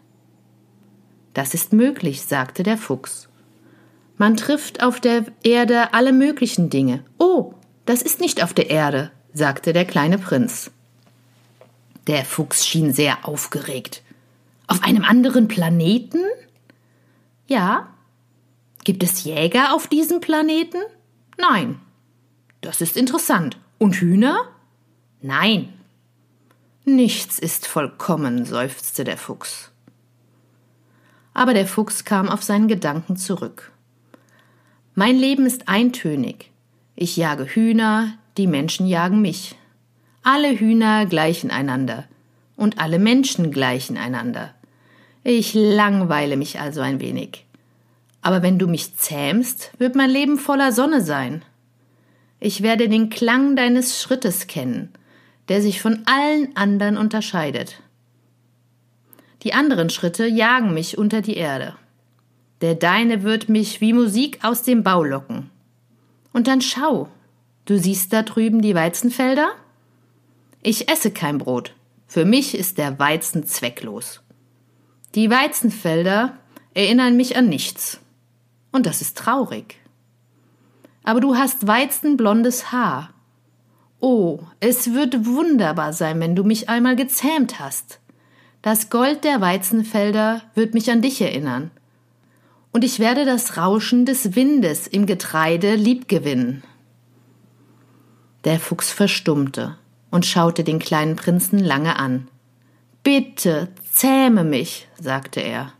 Das 1.32 1.54
ist 1.54 1.72
möglich, 1.72 2.22
sagte 2.22 2.62
der 2.62 2.76
Fuchs. 2.76 3.28
Man 4.18 4.36
trifft 4.36 4.82
auf 4.82 5.00
der 5.00 5.24
Erde 5.42 5.92
alle 5.92 6.12
möglichen 6.12 6.70
Dinge. 6.70 7.04
Oh, 7.18 7.54
das 7.86 8.02
ist 8.02 8.20
nicht 8.20 8.42
auf 8.42 8.54
der 8.54 8.70
Erde, 8.70 9.10
sagte 9.32 9.72
der 9.72 9.84
kleine 9.84 10.18
Prinz. 10.18 10.70
Der 12.06 12.24
Fuchs 12.24 12.66
schien 12.66 12.92
sehr 12.92 13.26
aufgeregt. 13.26 14.02
Auf 14.66 14.82
einem 14.82 15.04
anderen 15.04 15.48
Planeten? 15.48 16.20
Ja. 17.46 17.88
Gibt 18.84 19.02
es 19.02 19.24
Jäger 19.24 19.74
auf 19.74 19.86
diesem 19.86 20.20
Planeten? 20.20 20.82
Nein. 21.38 21.80
Das 22.60 22.80
ist 22.80 22.96
interessant. 22.96 23.58
Und 23.78 23.96
Hühner? 23.96 24.48
Nein. 25.22 25.72
Nichts 26.84 27.38
ist 27.38 27.66
vollkommen, 27.66 28.44
seufzte 28.44 29.04
der 29.04 29.16
Fuchs. 29.16 29.70
Aber 31.32 31.54
der 31.54 31.66
Fuchs 31.66 32.04
kam 32.04 32.28
auf 32.28 32.42
seinen 32.42 32.68
Gedanken 32.68 33.16
zurück. 33.16 33.72
Mein 34.94 35.16
Leben 35.16 35.46
ist 35.46 35.68
eintönig. 35.68 36.50
Ich 36.94 37.16
jage 37.16 37.46
Hühner, 37.46 38.18
die 38.36 38.46
Menschen 38.46 38.86
jagen 38.86 39.22
mich. 39.22 39.56
Alle 40.22 40.58
Hühner 40.58 41.06
gleichen 41.06 41.50
einander 41.50 42.04
und 42.56 42.78
alle 42.78 42.98
Menschen 42.98 43.50
gleichen 43.50 43.96
einander. 43.96 44.54
Ich 45.24 45.54
langweile 45.54 46.36
mich 46.36 46.60
also 46.60 46.82
ein 46.82 47.00
wenig. 47.00 47.43
Aber 48.24 48.42
wenn 48.42 48.58
du 48.58 48.66
mich 48.66 48.96
zähmst, 48.96 49.70
wird 49.78 49.94
mein 49.94 50.10
Leben 50.10 50.36
voller 50.36 50.72
Sonne 50.72 51.00
sein. 51.00 51.44
Ich 52.40 52.62
werde 52.62 52.88
den 52.88 53.08
Klang 53.08 53.54
deines 53.54 54.02
Schrittes 54.02 54.48
kennen, 54.48 54.92
der 55.48 55.62
sich 55.62 55.80
von 55.80 56.02
allen 56.06 56.56
anderen 56.56 56.96
unterscheidet. 56.96 57.80
Die 59.44 59.54
anderen 59.54 59.90
Schritte 59.90 60.26
jagen 60.26 60.74
mich 60.74 60.98
unter 60.98 61.20
die 61.20 61.36
Erde 61.36 61.76
der 62.64 62.74
deine 62.74 63.22
wird 63.22 63.50
mich 63.50 63.82
wie 63.82 63.92
Musik 63.92 64.38
aus 64.42 64.62
dem 64.62 64.82
Bau 64.82 65.04
locken. 65.04 65.50
Und 66.32 66.46
dann 66.46 66.62
schau, 66.62 67.10
du 67.66 67.78
siehst 67.78 68.10
da 68.14 68.22
drüben 68.22 68.62
die 68.62 68.74
Weizenfelder? 68.74 69.50
Ich 70.62 70.88
esse 70.88 71.10
kein 71.10 71.36
Brot. 71.36 71.74
Für 72.06 72.24
mich 72.24 72.56
ist 72.56 72.78
der 72.78 72.98
Weizen 72.98 73.44
zwecklos. 73.46 74.22
Die 75.14 75.28
Weizenfelder 75.28 76.38
erinnern 76.72 77.18
mich 77.18 77.36
an 77.36 77.50
nichts. 77.50 78.00
Und 78.74 78.86
das 78.86 79.00
ist 79.00 79.16
traurig. 79.16 79.76
Aber 81.04 81.20
du 81.20 81.36
hast 81.36 81.68
weizenblondes 81.68 82.72
Haar. 82.72 83.10
Oh, 84.00 84.40
es 84.58 84.92
wird 84.92 85.26
wunderbar 85.26 85.92
sein, 85.92 86.18
wenn 86.18 86.34
du 86.34 86.42
mich 86.42 86.68
einmal 86.68 86.96
gezähmt 86.96 87.60
hast. 87.60 88.00
Das 88.62 88.90
Gold 88.90 89.22
der 89.22 89.40
Weizenfelder 89.40 90.42
wird 90.56 90.74
mich 90.74 90.90
an 90.90 91.02
dich 91.02 91.20
erinnern 91.20 91.70
und 92.72 92.82
ich 92.82 92.98
werde 92.98 93.24
das 93.24 93.56
Rauschen 93.56 94.06
des 94.06 94.34
Windes 94.34 94.88
im 94.88 95.06
Getreide 95.06 95.76
liebgewinnen. 95.76 96.64
Der 98.42 98.58
Fuchs 98.58 98.90
verstummte 98.90 99.78
und 100.10 100.26
schaute 100.26 100.64
den 100.64 100.80
kleinen 100.80 101.14
Prinzen 101.14 101.60
lange 101.60 102.00
an. 102.00 102.26
Bitte, 103.04 103.68
zähme 103.92 104.42
mich, 104.42 104.88
sagte 104.98 105.38
er. 105.38 105.73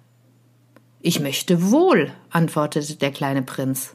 Ich 1.06 1.20
möchte 1.20 1.70
wohl, 1.70 2.10
antwortete 2.30 2.96
der 2.96 3.10
kleine 3.10 3.42
Prinz. 3.42 3.94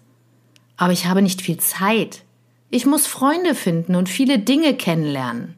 Aber 0.78 0.93
ich 0.93 1.08
habe 1.08 1.24
nicht 1.24 1.41
viel 1.41 1.58
Zeit. 1.58 2.24
Ich 2.69 2.86
muss 2.86 3.08
Freunde 3.08 3.56
finden 3.56 3.95
und 3.95 4.08
viele 4.08 4.38
Dinge 4.38 4.76
kennenlernen. 4.76 5.56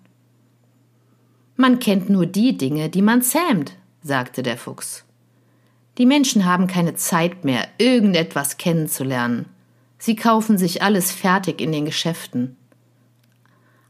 Man 1.58 1.80
kennt 1.80 2.10
nur 2.10 2.26
die 2.26 2.56
Dinge, 2.56 2.88
die 2.88 3.02
man 3.02 3.22
zähmt, 3.22 3.74
sagte 4.02 4.44
der 4.44 4.56
Fuchs. 4.56 5.04
Die 5.98 6.06
Menschen 6.06 6.46
haben 6.46 6.68
keine 6.68 6.96
Zeit 6.96 7.44
mehr, 7.44 7.68
irgendetwas 7.78 8.56
kennenzulernen. 8.56 9.46
Sie 9.98 10.16
kaufen 10.16 10.58
sich 10.58 10.82
alles 10.82 11.12
fertig 11.12 11.60
in 11.60 11.74
den 11.74 11.84
Geschäften. 11.84 12.56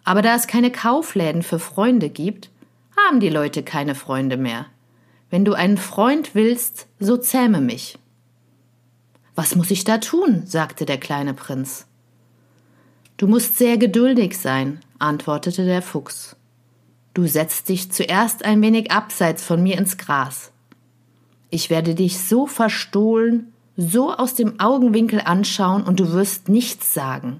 Aber 0.03 0.23
da 0.23 0.33
es 0.33 0.47
keine 0.47 0.71
Kaufläden 0.71 1.43
für 1.43 1.59
Freunde 1.59 2.09
gibt, 2.09 2.49
haben 2.97 3.19
die 3.19 3.29
Leute 3.29 3.61
keine 3.61 3.93
Freunde 3.93 4.37
mehr. 4.37 4.65
Wenn 5.31 5.45
du 5.45 5.53
einen 5.53 5.77
Freund 5.77 6.35
willst, 6.35 6.87
so 6.99 7.17
zähme 7.17 7.61
mich. 7.61 7.97
Was 9.33 9.55
muss 9.55 9.71
ich 9.71 9.85
da 9.85 9.97
tun? 9.97 10.43
sagte 10.45 10.85
der 10.85 10.99
kleine 10.99 11.33
Prinz. 11.33 11.87
Du 13.15 13.27
musst 13.27 13.57
sehr 13.57 13.77
geduldig 13.77 14.37
sein, 14.37 14.81
antwortete 14.99 15.65
der 15.65 15.81
Fuchs. 15.81 16.35
Du 17.13 17.27
setzt 17.27 17.69
dich 17.69 17.91
zuerst 17.91 18.43
ein 18.43 18.61
wenig 18.61 18.91
abseits 18.91 19.43
von 19.43 19.63
mir 19.63 19.77
ins 19.77 19.97
Gras. 19.97 20.51
Ich 21.49 21.69
werde 21.69 21.95
dich 21.95 22.19
so 22.19 22.45
verstohlen, 22.45 23.53
so 23.77 24.13
aus 24.13 24.35
dem 24.35 24.59
Augenwinkel 24.59 25.21
anschauen 25.21 25.83
und 25.83 25.99
du 25.99 26.11
wirst 26.11 26.49
nichts 26.49 26.93
sagen. 26.93 27.39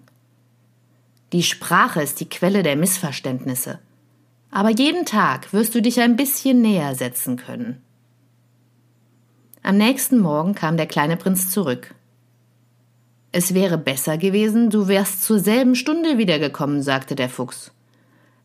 Die 1.34 1.43
Sprache 1.43 2.01
ist 2.01 2.19
die 2.21 2.30
Quelle 2.30 2.63
der 2.63 2.77
Missverständnisse. 2.77 3.80
Aber 4.52 4.70
jeden 4.70 5.06
Tag 5.06 5.54
wirst 5.54 5.74
du 5.74 5.82
dich 5.82 6.02
ein 6.02 6.18
bisschen 6.18 6.62
näher 6.62 6.94
setzen 6.94 7.38
können. 7.38 7.82
Am 9.64 9.78
nächsten 9.78 10.20
Morgen 10.20 10.56
kam 10.56 10.76
der 10.76 10.88
kleine 10.88 11.18
Prinz 11.18 11.50
zurück. 11.50 11.96
Es 13.32 13.54
wäre 13.54 13.78
besser 13.78 14.18
gewesen, 14.18 14.70
du 14.70 14.90
wärst 14.90 15.24
zur 15.24 15.40
selben 15.40 15.76
Stunde 15.76 16.18
wiedergekommen, 16.18 16.84
sagte 16.84 17.16
der 17.16 17.30
Fuchs. 17.30 17.72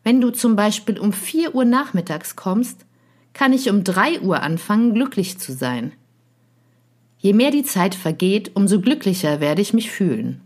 Wenn 0.03 0.21
du 0.21 0.29
zum 0.29 0.55
Beispiel 0.55 0.97
um 0.97 1.11
vier 1.11 1.53
Uhr 1.53 1.65
nachmittags 1.65 2.37
kommst, 2.37 2.85
kann 3.33 3.51
ich 3.51 3.69
um 3.69 3.83
drei 3.83 4.21
Uhr 4.21 4.41
anfangen, 4.41 4.93
glücklich 4.93 5.37
zu 5.37 5.51
sein. 5.51 5.91
Je 7.19 7.33
mehr 7.33 7.51
die 7.51 7.63
Zeit 7.63 7.95
vergeht, 7.95 8.51
umso 8.55 8.79
glücklicher 8.79 9.41
werde 9.41 9.61
ich 9.61 9.73
mich 9.73 9.91
fühlen. 9.91 10.39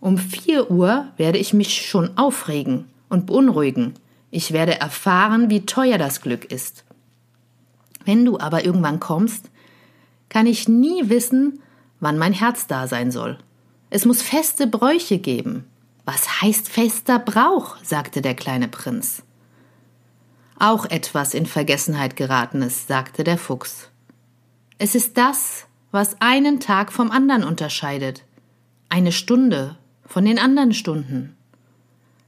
Um 0.00 0.16
vier 0.16 0.70
Uhr 0.70 1.08
werde 1.16 1.38
ich 1.38 1.52
mich 1.52 1.86
schon 1.86 2.16
aufregen 2.16 2.86
und 3.08 3.26
beunruhigen. 3.26 3.94
Ich 4.30 4.52
werde 4.52 4.80
erfahren, 4.80 5.50
wie 5.50 5.66
teuer 5.66 5.98
das 5.98 6.20
Glück 6.20 6.44
ist. 6.44 6.84
Wenn 8.04 8.24
du 8.24 8.38
aber 8.38 8.64
irgendwann 8.64 9.00
kommst, 9.00 9.50
kann 10.28 10.46
ich 10.46 10.68
nie 10.68 11.08
wissen, 11.08 11.60
wann 12.00 12.18
mein 12.18 12.32
Herz 12.32 12.66
da 12.66 12.86
sein 12.86 13.10
soll. 13.10 13.38
Es 13.90 14.04
muss 14.04 14.22
feste 14.22 14.66
Bräuche 14.66 15.18
geben. 15.18 15.64
Was 16.04 16.42
heißt 16.42 16.68
fester 16.68 17.18
Brauch? 17.18 17.76
sagte 17.82 18.22
der 18.22 18.34
kleine 18.34 18.68
Prinz. 18.68 19.22
Auch 20.58 20.86
etwas 20.86 21.34
in 21.34 21.46
Vergessenheit 21.46 22.16
geratenes, 22.16 22.86
sagte 22.86 23.24
der 23.24 23.38
Fuchs. 23.38 23.90
Es 24.78 24.94
ist 24.94 25.16
das, 25.16 25.66
was 25.90 26.20
einen 26.20 26.60
Tag 26.60 26.92
vom 26.92 27.10
anderen 27.10 27.44
unterscheidet. 27.44 28.24
eine 28.90 29.12
Stunde 29.12 29.76
von 30.04 30.24
den 30.24 30.38
anderen 30.38 30.72
Stunden. 30.72 31.36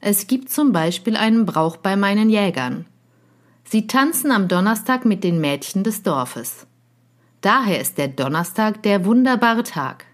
Es 0.01 0.27
gibt 0.27 0.49
zum 0.51 0.73
Beispiel 0.73 1.15
einen 1.17 1.45
Brauch 1.45 1.77
bei 1.77 1.95
meinen 1.95 2.31
Jägern. 2.31 2.87
Sie 3.65 3.87
tanzen 3.87 4.31
am 4.31 4.49
Donnerstag 4.49 5.05
mit 5.05 5.23
den 5.23 5.41
Mädchen 5.41 5.85
des 5.85 6.03
Dorfes. 6.03 6.67
Daher 7.43 7.81
ist 7.81 7.99
der 7.99 8.09
Donnerstag 8.09 8.83
der 8.83 9.05
wunderbare 9.05 9.63
Tag. 9.63 10.07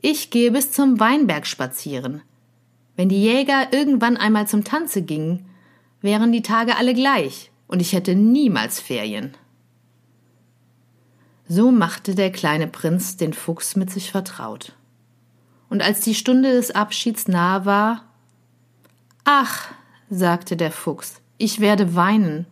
Ich 0.00 0.30
gehe 0.30 0.52
bis 0.52 0.70
zum 0.70 1.00
Weinberg 1.00 1.46
spazieren. 1.46 2.22
Wenn 2.94 3.08
die 3.08 3.22
Jäger 3.22 3.72
irgendwann 3.72 4.16
einmal 4.16 4.46
zum 4.46 4.62
Tanze 4.62 5.02
gingen, 5.02 5.46
wären 6.00 6.30
die 6.30 6.42
Tage 6.42 6.76
alle 6.76 6.94
gleich 6.94 7.50
und 7.66 7.82
ich 7.82 7.92
hätte 7.92 8.14
niemals 8.14 8.80
Ferien. 8.80 9.34
So 11.48 11.72
machte 11.72 12.14
der 12.14 12.30
kleine 12.30 12.68
Prinz 12.68 13.16
den 13.16 13.32
Fuchs 13.32 13.76
mit 13.76 13.90
sich 13.90 14.10
vertraut. 14.12 14.72
Und 15.68 15.82
als 15.82 16.00
die 16.00 16.14
Stunde 16.14 16.52
des 16.52 16.70
Abschieds 16.70 17.28
nahe 17.28 17.64
war, 17.64 18.05
Ach, 19.28 19.72
sagte 20.08 20.56
der 20.56 20.70
Fuchs, 20.70 21.20
ich 21.36 21.58
werde 21.58 21.96
weinen. 21.96 22.46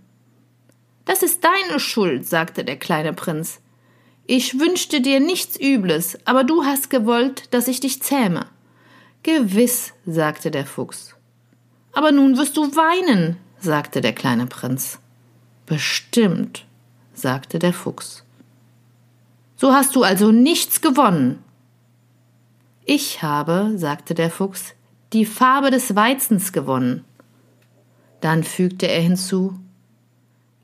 Das 1.04 1.22
ist 1.22 1.44
deine 1.44 1.78
Schuld, 1.78 2.26
sagte 2.26 2.64
der 2.64 2.76
kleine 2.76 3.12
Prinz. 3.12 3.60
Ich 4.26 4.58
wünschte 4.58 5.00
dir 5.00 5.20
nichts 5.20 5.56
Übles, 5.56 6.18
aber 6.24 6.42
du 6.42 6.64
hast 6.64 6.90
gewollt, 6.90 7.54
dass 7.54 7.68
ich 7.68 7.78
dich 7.78 8.02
zähme. 8.02 8.46
Gewiss, 9.22 9.92
sagte 10.04 10.50
der 10.50 10.66
Fuchs. 10.66 11.14
Aber 11.92 12.10
nun 12.10 12.36
wirst 12.38 12.56
du 12.56 12.74
weinen, 12.74 13.36
sagte 13.60 14.00
der 14.00 14.12
kleine 14.12 14.46
Prinz. 14.46 14.98
Bestimmt, 15.66 16.66
sagte 17.12 17.60
der 17.60 17.72
Fuchs. 17.72 18.24
So 19.56 19.72
hast 19.72 19.94
du 19.94 20.02
also 20.02 20.32
nichts 20.32 20.80
gewonnen. 20.80 21.44
Ich 22.84 23.22
habe, 23.22 23.74
sagte 23.76 24.14
der 24.14 24.30
Fuchs, 24.30 24.73
die 25.14 25.24
Farbe 25.24 25.70
des 25.70 25.94
Weizens 25.94 26.52
gewonnen. 26.52 27.04
Dann 28.20 28.44
fügte 28.44 28.86
er 28.86 29.00
hinzu 29.00 29.54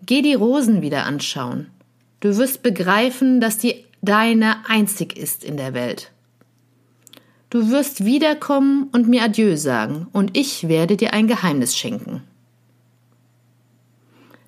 Geh 0.04 0.22
die 0.22 0.34
Rosen 0.34 0.82
wieder 0.82 1.04
anschauen. 1.04 1.68
Du 2.20 2.36
wirst 2.36 2.62
begreifen, 2.62 3.40
dass 3.40 3.58
die 3.58 3.84
deine 4.02 4.68
einzig 4.68 5.16
ist 5.16 5.44
in 5.44 5.56
der 5.56 5.72
Welt. 5.72 6.10
Du 7.48 7.70
wirst 7.70 8.04
wiederkommen 8.04 8.88
und 8.92 9.08
mir 9.08 9.22
Adieu 9.22 9.56
sagen, 9.56 10.06
und 10.12 10.36
ich 10.36 10.68
werde 10.68 10.96
dir 10.96 11.12
ein 11.12 11.26
Geheimnis 11.26 11.76
schenken. 11.76 12.22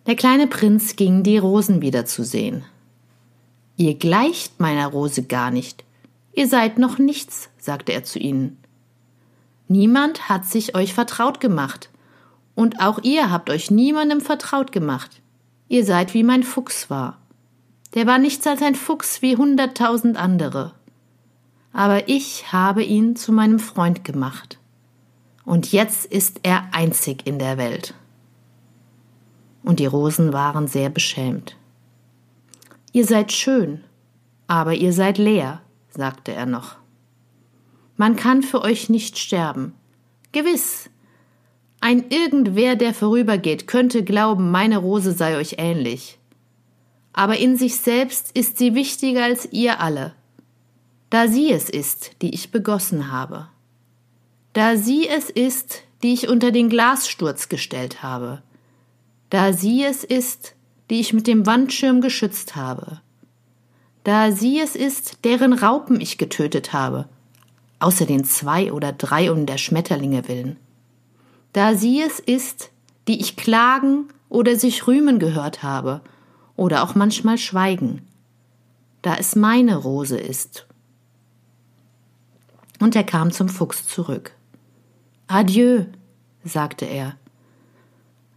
Der 0.07 0.17
kleine 0.17 0.47
Prinz 0.47 0.97
ging 0.97 1.23
die 1.23 1.39
Rosen 1.39 1.83
wieder 1.83 2.07
zu 2.07 2.25
sehen. 2.25 2.65
Ihr 3.77 3.95
gleicht 3.95 4.59
meiner 4.59 4.87
Rose 4.87 5.23
gar 5.25 5.51
nicht. 5.51 5.85
Ihr 6.33 6.49
seid 6.49 6.79
noch 6.79 6.99
nichts, 6.99 7.51
sagte 7.59 7.93
er 7.93 8.05
zu 8.05 8.19
ihnen. 8.19 8.62
Niemand 9.73 10.29
hat 10.29 10.45
sich 10.45 10.77
euch 10.77 10.93
vertraut 10.93 11.41
gemacht, 11.41 11.89
und 12.55 12.83
auch 12.83 12.99
ihr 13.03 13.31
habt 13.31 13.49
euch 13.49 13.71
niemandem 13.71 14.21
vertraut 14.21 14.71
gemacht. 14.71 15.23
Ihr 15.67 15.87
seid 15.87 16.13
wie 16.13 16.25
mein 16.25 16.43
Fuchs 16.43 16.91
war. 16.91 17.17
Der 17.95 18.07
war 18.07 18.19
nichts 18.19 18.47
als 18.47 18.61
ein 18.61 18.75
Fuchs 18.75 19.23
wie 19.23 19.35
hunderttausend 19.35 20.19
andere. 20.19 20.75
Aber 21.73 22.07
ich 22.11 22.53
habe 22.53 22.83
ihn 22.83 23.17
zu 23.17 23.33
meinem 23.33 23.59
Freund 23.59 24.05
gemacht. 24.05 24.59
Und 25.47 25.73
jetzt 25.73 26.05
ist 26.05 26.41
er 26.43 26.65
einzig 26.73 27.27
in 27.27 27.39
der 27.39 27.57
Welt. 27.57 27.95
Und 29.63 29.81
die 29.81 29.87
Rosen 29.87 30.35
waren 30.35 30.69
sehr 30.69 30.91
beschämt. 30.91 31.57
Ihr 32.93 33.07
seid 33.07 33.33
schön, 33.33 33.83
aber 34.49 34.75
ihr 34.75 34.93
seid 34.93 35.17
leer, 35.17 35.63
sagte 35.89 36.35
er 36.35 36.45
noch. 36.45 36.82
Man 38.03 38.17
kann 38.17 38.43
für 38.43 38.63
euch 38.63 38.89
nicht 38.89 39.17
sterben. 39.17 39.75
Gewiss. 40.33 40.91
Ein 41.81 42.07
irgendwer, 42.09 42.75
der 42.75 42.95
vorübergeht, 42.95 43.69
könnte 43.69 44.03
glauben, 44.03 44.51
meine 44.51 44.79
Rose 44.79 45.13
sei 45.13 45.37
euch 45.37 45.55
ähnlich. 45.59 46.19
Aber 47.13 47.37
in 47.37 47.57
sich 47.57 47.77
selbst 47.77 48.37
ist 48.37 48.59
sie 48.59 48.75
wichtiger 48.75 49.23
als 49.23 49.53
ihr 49.53 49.79
alle, 49.79 50.15
da 51.11 51.29
sie 51.29 51.53
es 51.53 51.71
ist, 51.71 52.21
die 52.23 52.35
ich 52.35 52.51
begossen 52.51 53.13
habe. 53.13 53.47
Da 54.53 54.77
sie 54.77 55.07
es 55.07 55.31
ist, 55.31 55.85
die 56.03 56.13
ich 56.13 56.29
unter 56.29 56.51
den 56.51 56.71
Glassturz 56.71 57.49
gestellt 57.49 58.03
habe. 58.03 58.43
Da 59.31 59.53
sie 59.53 59.85
es 59.85 60.03
ist, 60.03 60.57
die 60.91 60.99
ich 60.99 61.13
mit 61.13 61.29
dem 61.29 61.47
Wandschirm 61.47 62.01
geschützt 62.01 62.57
habe. 62.57 63.01
Da 64.03 64.33
sie 64.33 64.59
es 64.59 64.75
ist, 64.75 65.25
deren 65.25 65.53
Raupen 65.53 66.01
ich 66.01 66.19
getötet 66.19 66.73
habe 66.73 67.09
außer 67.83 68.07
den 68.07 68.25
zwei 68.25 68.73
oder 68.73 68.93
drei 68.93 69.31
um 69.31 69.47
der 69.47 69.59
Schmetterlinge 69.59 70.29
willen. 70.29 70.57
Da 71.53 71.75
sie 71.75 72.01
es 72.01 72.19
ist, 72.19 72.71
die 73.09 73.21
ich 73.21 73.37
klagen 73.37 74.09
oder 74.29 74.57
sich 74.57 74.87
rühmen 74.87 75.19
gehört 75.19 75.63
habe, 75.63 76.01
oder 76.57 76.83
auch 76.83 76.95
manchmal 76.95 77.39
schweigen, 77.39 78.07
da 79.03 79.17
es 79.17 79.35
meine 79.35 79.77
Rose 79.77 80.19
ist. 80.19 80.67
Und 82.79 82.97
er 82.97 83.05
kam 83.05 83.31
zum 83.31 83.49
Fuchs 83.49 83.87
zurück. 83.89 84.33
Adieu, 85.27 85.87
sagte 86.45 86.85
er. 86.85 87.17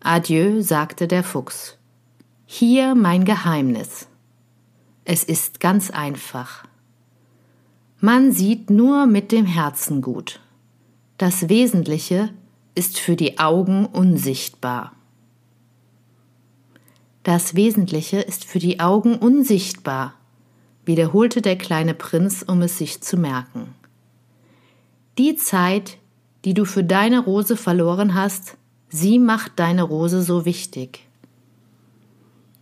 Adieu, 0.02 0.62
sagte 0.62 1.08
der 1.08 1.24
Fuchs. 1.24 1.78
Hier 2.46 2.96
mein 2.96 3.26
Geheimnis. 3.26 4.08
Es 5.04 5.24
ist 5.24 5.60
ganz 5.60 5.90
einfach. 5.90 6.64
Man 8.06 8.32
sieht 8.32 8.70
nur 8.70 9.08
mit 9.08 9.32
dem 9.32 9.48
Herzen 9.48 10.04
gut. 10.04 10.40
Das 11.18 11.50
Wesentliche 11.50 12.30
ist 12.76 13.00
für 13.00 13.16
die 13.16 13.40
Augen 13.40 13.88
unsichtbar. 13.88 14.92
Das 17.24 17.56
Wesentliche 17.56 18.20
ist 18.20 18.46
für 18.46 18.60
die 18.60 18.80
Augen 18.80 19.16
unsichtbar, 19.16 20.14
wiederholte 20.86 21.42
der 21.42 21.58
kleine 21.58 21.96
Prinz, 21.96 22.46
um 22.48 22.62
es 22.62 22.78
sich 22.78 23.02
zu 23.02 23.18
merken. 23.18 23.74
Die 25.18 25.36
Zeit, 25.36 25.98
die 26.44 26.54
du 26.54 26.66
für 26.66 26.84
deine 26.84 27.18
Rose 27.18 27.58
verloren 27.58 28.14
hast, 28.14 28.56
sie 28.88 29.18
macht 29.18 29.54
deine 29.56 29.82
Rose 29.82 30.22
so 30.22 30.46
wichtig. 30.46 31.08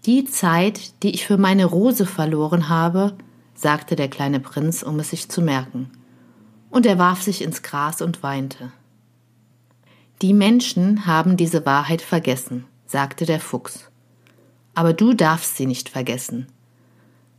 Die 0.06 0.24
Zeit, 0.24 1.04
die 1.04 1.10
ich 1.10 1.28
für 1.28 1.38
meine 1.38 1.66
Rose 1.66 2.06
verloren 2.06 2.70
habe, 2.70 3.18
sagte 3.54 3.96
der 3.96 4.10
kleine 4.10 4.40
Prinz, 4.40 4.84
um 4.84 5.00
es 5.00 5.10
sich 5.12 5.30
zu 5.30 5.42
merken. 5.42 5.92
Und 6.70 6.86
er 6.86 6.98
warf 6.98 7.22
sich 7.22 7.42
ins 7.42 7.62
Gras 7.62 8.02
und 8.02 8.24
weinte. 8.24 8.72
Die 10.22 10.34
Menschen 10.34 11.06
haben 11.06 11.38
diese 11.38 11.66
Wahrheit 11.66 12.02
vergessen, 12.02 12.66
sagte 12.86 13.26
der 13.26 13.40
Fuchs. 13.40 13.90
Aber 14.74 14.94
du 14.94 15.14
darfst 15.14 15.58
sie 15.58 15.66
nicht 15.66 15.90
vergessen. 15.90 16.48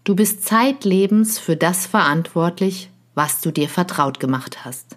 Du 0.05 0.15
bist 0.15 0.45
zeitlebens 0.45 1.39
für 1.39 1.57
das 1.57 1.87
verantwortlich, 1.87 2.91
was 3.15 3.41
du 3.41 3.51
dir 3.51 3.69
vertraut 3.69 4.21
gemacht 4.21 4.65
hast. 4.65 4.97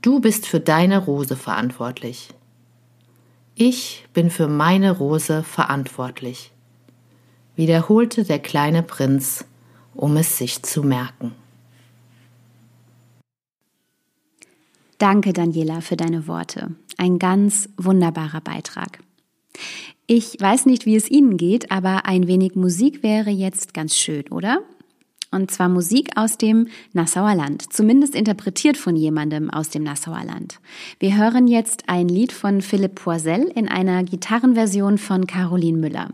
Du 0.00 0.20
bist 0.20 0.46
für 0.46 0.60
deine 0.60 0.98
Rose 0.98 1.34
verantwortlich. 1.34 2.30
Ich 3.56 4.06
bin 4.12 4.30
für 4.30 4.48
meine 4.48 4.92
Rose 4.92 5.42
verantwortlich, 5.42 6.52
wiederholte 7.56 8.22
der 8.22 8.38
kleine 8.38 8.82
Prinz 8.82 9.46
um 9.96 10.16
es 10.16 10.38
sich 10.38 10.62
zu 10.62 10.82
merken. 10.82 11.32
Danke, 14.98 15.32
Daniela, 15.32 15.80
für 15.80 15.96
deine 15.96 16.26
Worte. 16.26 16.74
Ein 16.96 17.18
ganz 17.18 17.68
wunderbarer 17.76 18.40
Beitrag. 18.40 19.00
Ich 20.06 20.36
weiß 20.40 20.66
nicht, 20.66 20.86
wie 20.86 20.96
es 20.96 21.10
Ihnen 21.10 21.36
geht, 21.36 21.70
aber 21.70 22.06
ein 22.06 22.28
wenig 22.28 22.54
Musik 22.54 23.02
wäre 23.02 23.30
jetzt 23.30 23.74
ganz 23.74 23.96
schön, 23.96 24.24
oder? 24.30 24.62
Und 25.32 25.50
zwar 25.50 25.68
Musik 25.68 26.10
aus 26.16 26.38
dem 26.38 26.68
Nassauer 26.92 27.34
Land, 27.34 27.72
zumindest 27.72 28.14
interpretiert 28.14 28.76
von 28.76 28.96
jemandem 28.96 29.50
aus 29.50 29.68
dem 29.68 29.82
Nassauer 29.82 30.24
Land. 30.24 30.60
Wir 31.00 31.16
hören 31.16 31.48
jetzt 31.48 31.88
ein 31.88 32.08
Lied 32.08 32.32
von 32.32 32.62
Philipp 32.62 32.94
Poisel 32.94 33.50
in 33.54 33.68
einer 33.68 34.04
Gitarrenversion 34.04 34.96
von 34.96 35.26
Caroline 35.26 35.78
Müller. 35.78 36.08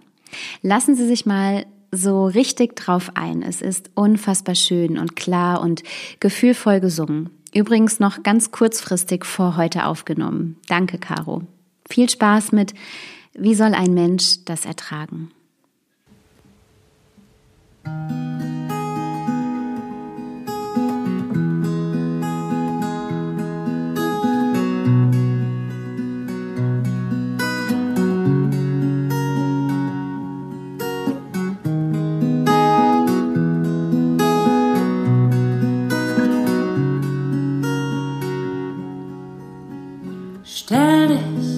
Lassen 0.63 0.97
Sie 0.97 1.07
sich 1.07 1.27
mal 1.27 1.67
so 1.93 2.27
richtig 2.27 2.75
drauf 2.75 3.13
ein. 3.15 3.43
Es 3.43 3.61
ist 3.61 3.91
unfassbar 3.95 4.55
schön 4.55 4.99
und 4.99 5.15
klar 5.15 5.61
und 5.61 5.83
gefühlvoll 6.19 6.81
gesungen. 6.81 7.31
Übrigens 7.55 8.01
noch 8.01 8.23
ganz 8.23 8.51
kurzfristig 8.51 9.27
vor 9.27 9.57
heute 9.57 9.85
aufgenommen. 9.85 10.57
Danke, 10.69 10.99
Caro. 10.99 11.43
Viel 11.89 12.09
Spaß 12.09 12.53
mit 12.53 12.73
Wie 13.35 13.55
soll 13.55 13.75
ein 13.75 13.95
Mensch 13.95 14.45
das 14.45 14.65
ertragen? 14.65 15.31
leg 17.85 18.42
status 40.67 41.52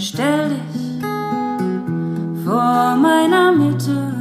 Stell 0.00 0.50
dich 0.50 1.02
vor 2.44 2.94
meiner 2.94 3.50
Mitte, 3.50 4.17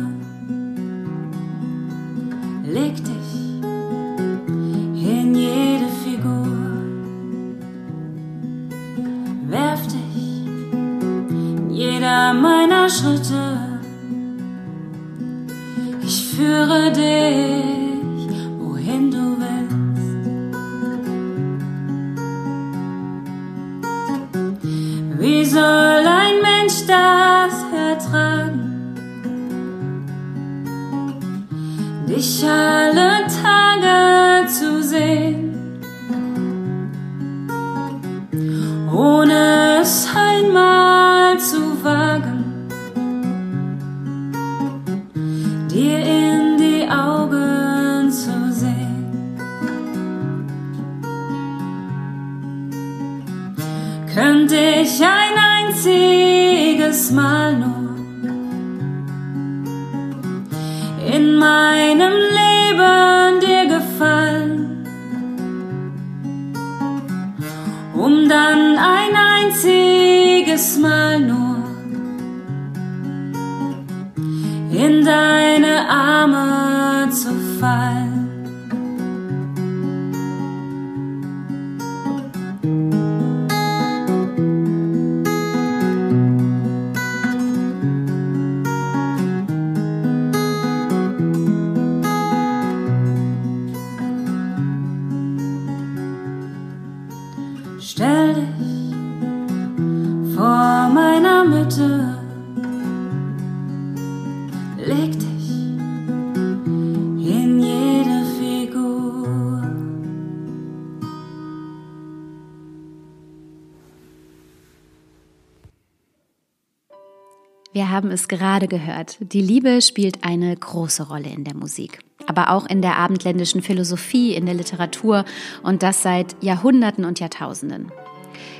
haben 117.97 118.11
es 118.11 118.27
gerade 118.27 118.67
gehört. 118.67 119.17
Die 119.19 119.41
Liebe 119.41 119.81
spielt 119.81 120.23
eine 120.23 120.55
große 120.55 121.07
Rolle 121.07 121.29
in 121.29 121.43
der 121.43 121.55
Musik, 121.55 121.97
aber 122.27 122.51
auch 122.51 122.67
in 122.67 122.83
der 122.83 122.97
abendländischen 122.97 123.63
Philosophie, 123.63 124.35
in 124.35 124.45
der 124.45 124.53
Literatur 124.53 125.25
und 125.63 125.81
das 125.81 126.03
seit 126.03 126.35
Jahrhunderten 126.43 127.05
und 127.05 127.19
Jahrtausenden. 127.19 127.91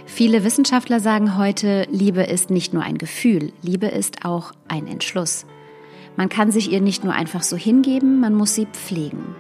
Viele 0.08 0.44
Wissenschaftler 0.44 1.00
sagen 1.00 1.38
heute, 1.38 1.86
Liebe 1.92 2.24
ist 2.24 2.50
nicht 2.50 2.74
nur 2.74 2.82
ein 2.82 2.98
Gefühl, 2.98 3.54
Liebe 3.62 3.86
ist 3.86 4.26
auch 4.26 4.54
ein 4.68 4.88
Entschluss. 4.88 5.46
Man 6.16 6.30
kann 6.30 6.52
sich 6.52 6.72
ihr 6.72 6.82
nicht 6.82 7.04
nur 7.04 7.14
einfach 7.14 7.44
so 7.44 7.56
hingeben, 7.56 8.20
man 8.20 8.34
muss 8.34 8.56
sie 8.56 8.66
pflegen. 8.66 9.36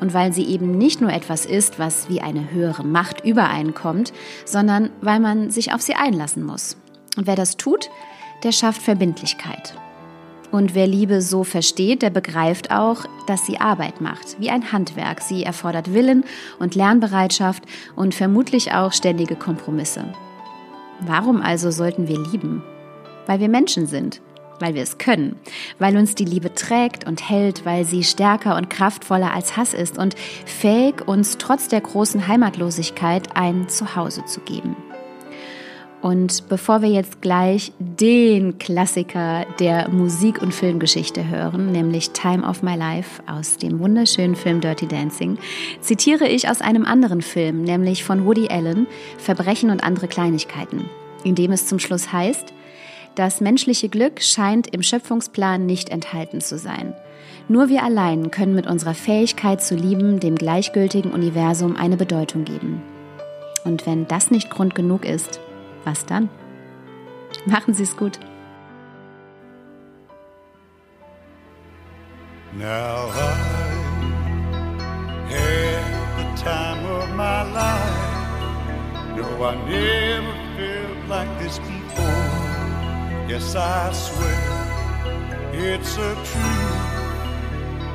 Und 0.00 0.12
weil 0.12 0.32
sie 0.32 0.46
eben 0.46 0.76
nicht 0.76 1.00
nur 1.00 1.12
etwas 1.12 1.46
ist, 1.46 1.78
was 1.78 2.08
wie 2.08 2.20
eine 2.20 2.50
höhere 2.50 2.82
Macht 2.82 3.24
übereinkommt, 3.24 4.12
sondern 4.44 4.90
weil 5.02 5.20
man 5.20 5.52
sich 5.52 5.72
auf 5.72 5.82
sie 5.82 5.94
einlassen 5.94 6.42
muss. 6.42 6.76
Und 7.16 7.28
wer 7.28 7.36
das 7.36 7.56
tut, 7.56 7.90
der 8.42 8.52
schafft 8.52 8.82
Verbindlichkeit. 8.82 9.74
Und 10.52 10.74
wer 10.74 10.86
Liebe 10.86 11.22
so 11.22 11.44
versteht, 11.44 12.02
der 12.02 12.10
begreift 12.10 12.70
auch, 12.70 13.04
dass 13.26 13.44
sie 13.44 13.58
Arbeit 13.58 14.00
macht, 14.00 14.40
wie 14.40 14.50
ein 14.50 14.72
Handwerk. 14.72 15.20
Sie 15.20 15.42
erfordert 15.42 15.92
Willen 15.92 16.24
und 16.58 16.74
Lernbereitschaft 16.74 17.64
und 17.94 18.14
vermutlich 18.14 18.72
auch 18.72 18.92
ständige 18.92 19.36
Kompromisse. 19.36 20.04
Warum 21.00 21.42
also 21.42 21.70
sollten 21.70 22.08
wir 22.08 22.18
lieben? 22.18 22.62
Weil 23.26 23.40
wir 23.40 23.48
Menschen 23.48 23.86
sind, 23.86 24.22
weil 24.60 24.74
wir 24.74 24.82
es 24.82 24.98
können, 24.98 25.36
weil 25.78 25.96
uns 25.96 26.14
die 26.14 26.24
Liebe 26.24 26.54
trägt 26.54 27.06
und 27.06 27.28
hält, 27.28 27.66
weil 27.66 27.84
sie 27.84 28.04
stärker 28.04 28.56
und 28.56 28.70
kraftvoller 28.70 29.34
als 29.34 29.56
Hass 29.56 29.74
ist 29.74 29.98
und 29.98 30.14
fähig, 30.46 31.06
uns 31.06 31.38
trotz 31.38 31.68
der 31.68 31.80
großen 31.80 32.28
Heimatlosigkeit 32.28 33.36
ein 33.36 33.68
Zuhause 33.68 34.24
zu 34.24 34.40
geben. 34.40 34.76
Und 36.06 36.48
bevor 36.48 36.82
wir 36.82 36.88
jetzt 36.88 37.20
gleich 37.20 37.72
den 37.80 38.58
Klassiker 38.58 39.44
der 39.58 39.88
Musik- 39.88 40.40
und 40.40 40.54
Filmgeschichte 40.54 41.28
hören, 41.28 41.72
nämlich 41.72 42.10
Time 42.10 42.48
of 42.48 42.62
My 42.62 42.76
Life 42.76 43.20
aus 43.26 43.56
dem 43.56 43.80
wunderschönen 43.80 44.36
Film 44.36 44.60
Dirty 44.60 44.86
Dancing, 44.86 45.36
zitiere 45.80 46.28
ich 46.28 46.48
aus 46.48 46.60
einem 46.60 46.84
anderen 46.84 47.22
Film, 47.22 47.62
nämlich 47.62 48.04
von 48.04 48.24
Woody 48.24 48.46
Allen, 48.46 48.86
Verbrechen 49.18 49.68
und 49.70 49.82
andere 49.82 50.06
Kleinigkeiten, 50.06 50.88
in 51.24 51.34
dem 51.34 51.50
es 51.50 51.66
zum 51.66 51.80
Schluss 51.80 52.12
heißt, 52.12 52.52
das 53.16 53.40
menschliche 53.40 53.88
Glück 53.88 54.22
scheint 54.22 54.72
im 54.72 54.84
Schöpfungsplan 54.84 55.66
nicht 55.66 55.88
enthalten 55.88 56.40
zu 56.40 56.56
sein. 56.56 56.94
Nur 57.48 57.68
wir 57.68 57.82
allein 57.82 58.30
können 58.30 58.54
mit 58.54 58.68
unserer 58.68 58.94
Fähigkeit 58.94 59.60
zu 59.60 59.74
lieben 59.74 60.20
dem 60.20 60.36
gleichgültigen 60.36 61.10
Universum 61.10 61.74
eine 61.74 61.96
Bedeutung 61.96 62.44
geben. 62.44 62.80
Und 63.64 63.86
wenn 63.86 64.06
das 64.06 64.30
nicht 64.30 64.50
Grund 64.50 64.76
genug 64.76 65.04
ist, 65.04 65.40
was 65.86 66.04
dann? 66.04 66.28
Machen 67.46 67.72
Sie 67.72 67.84
es 67.84 67.96
gut. 67.96 68.18
Now 72.52 73.10
I 73.10 73.34
had 75.30 76.16
the 76.18 76.42
time 76.42 76.84
of 76.86 77.08
my 77.14 77.42
life. 77.52 78.16
No, 79.16 79.44
I 79.44 79.54
never 79.68 80.34
felt 80.56 81.08
like 81.08 81.38
this 81.38 81.58
before. 81.58 82.30
Yes, 83.28 83.54
I 83.54 83.92
swear 83.92 84.56
it's 85.52 85.96
a 85.96 86.14
truth, 86.14 86.86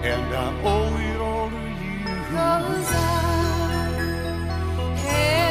and 0.03 0.33
I 0.33 0.47
owe 0.63 0.97
it 1.09 1.21
all 1.21 1.49
to 1.49 1.55
you. 1.55 2.15
Rosa. 2.31 3.07
Hey. 4.95 5.50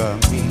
over 0.00 0.30
me. 0.30 0.49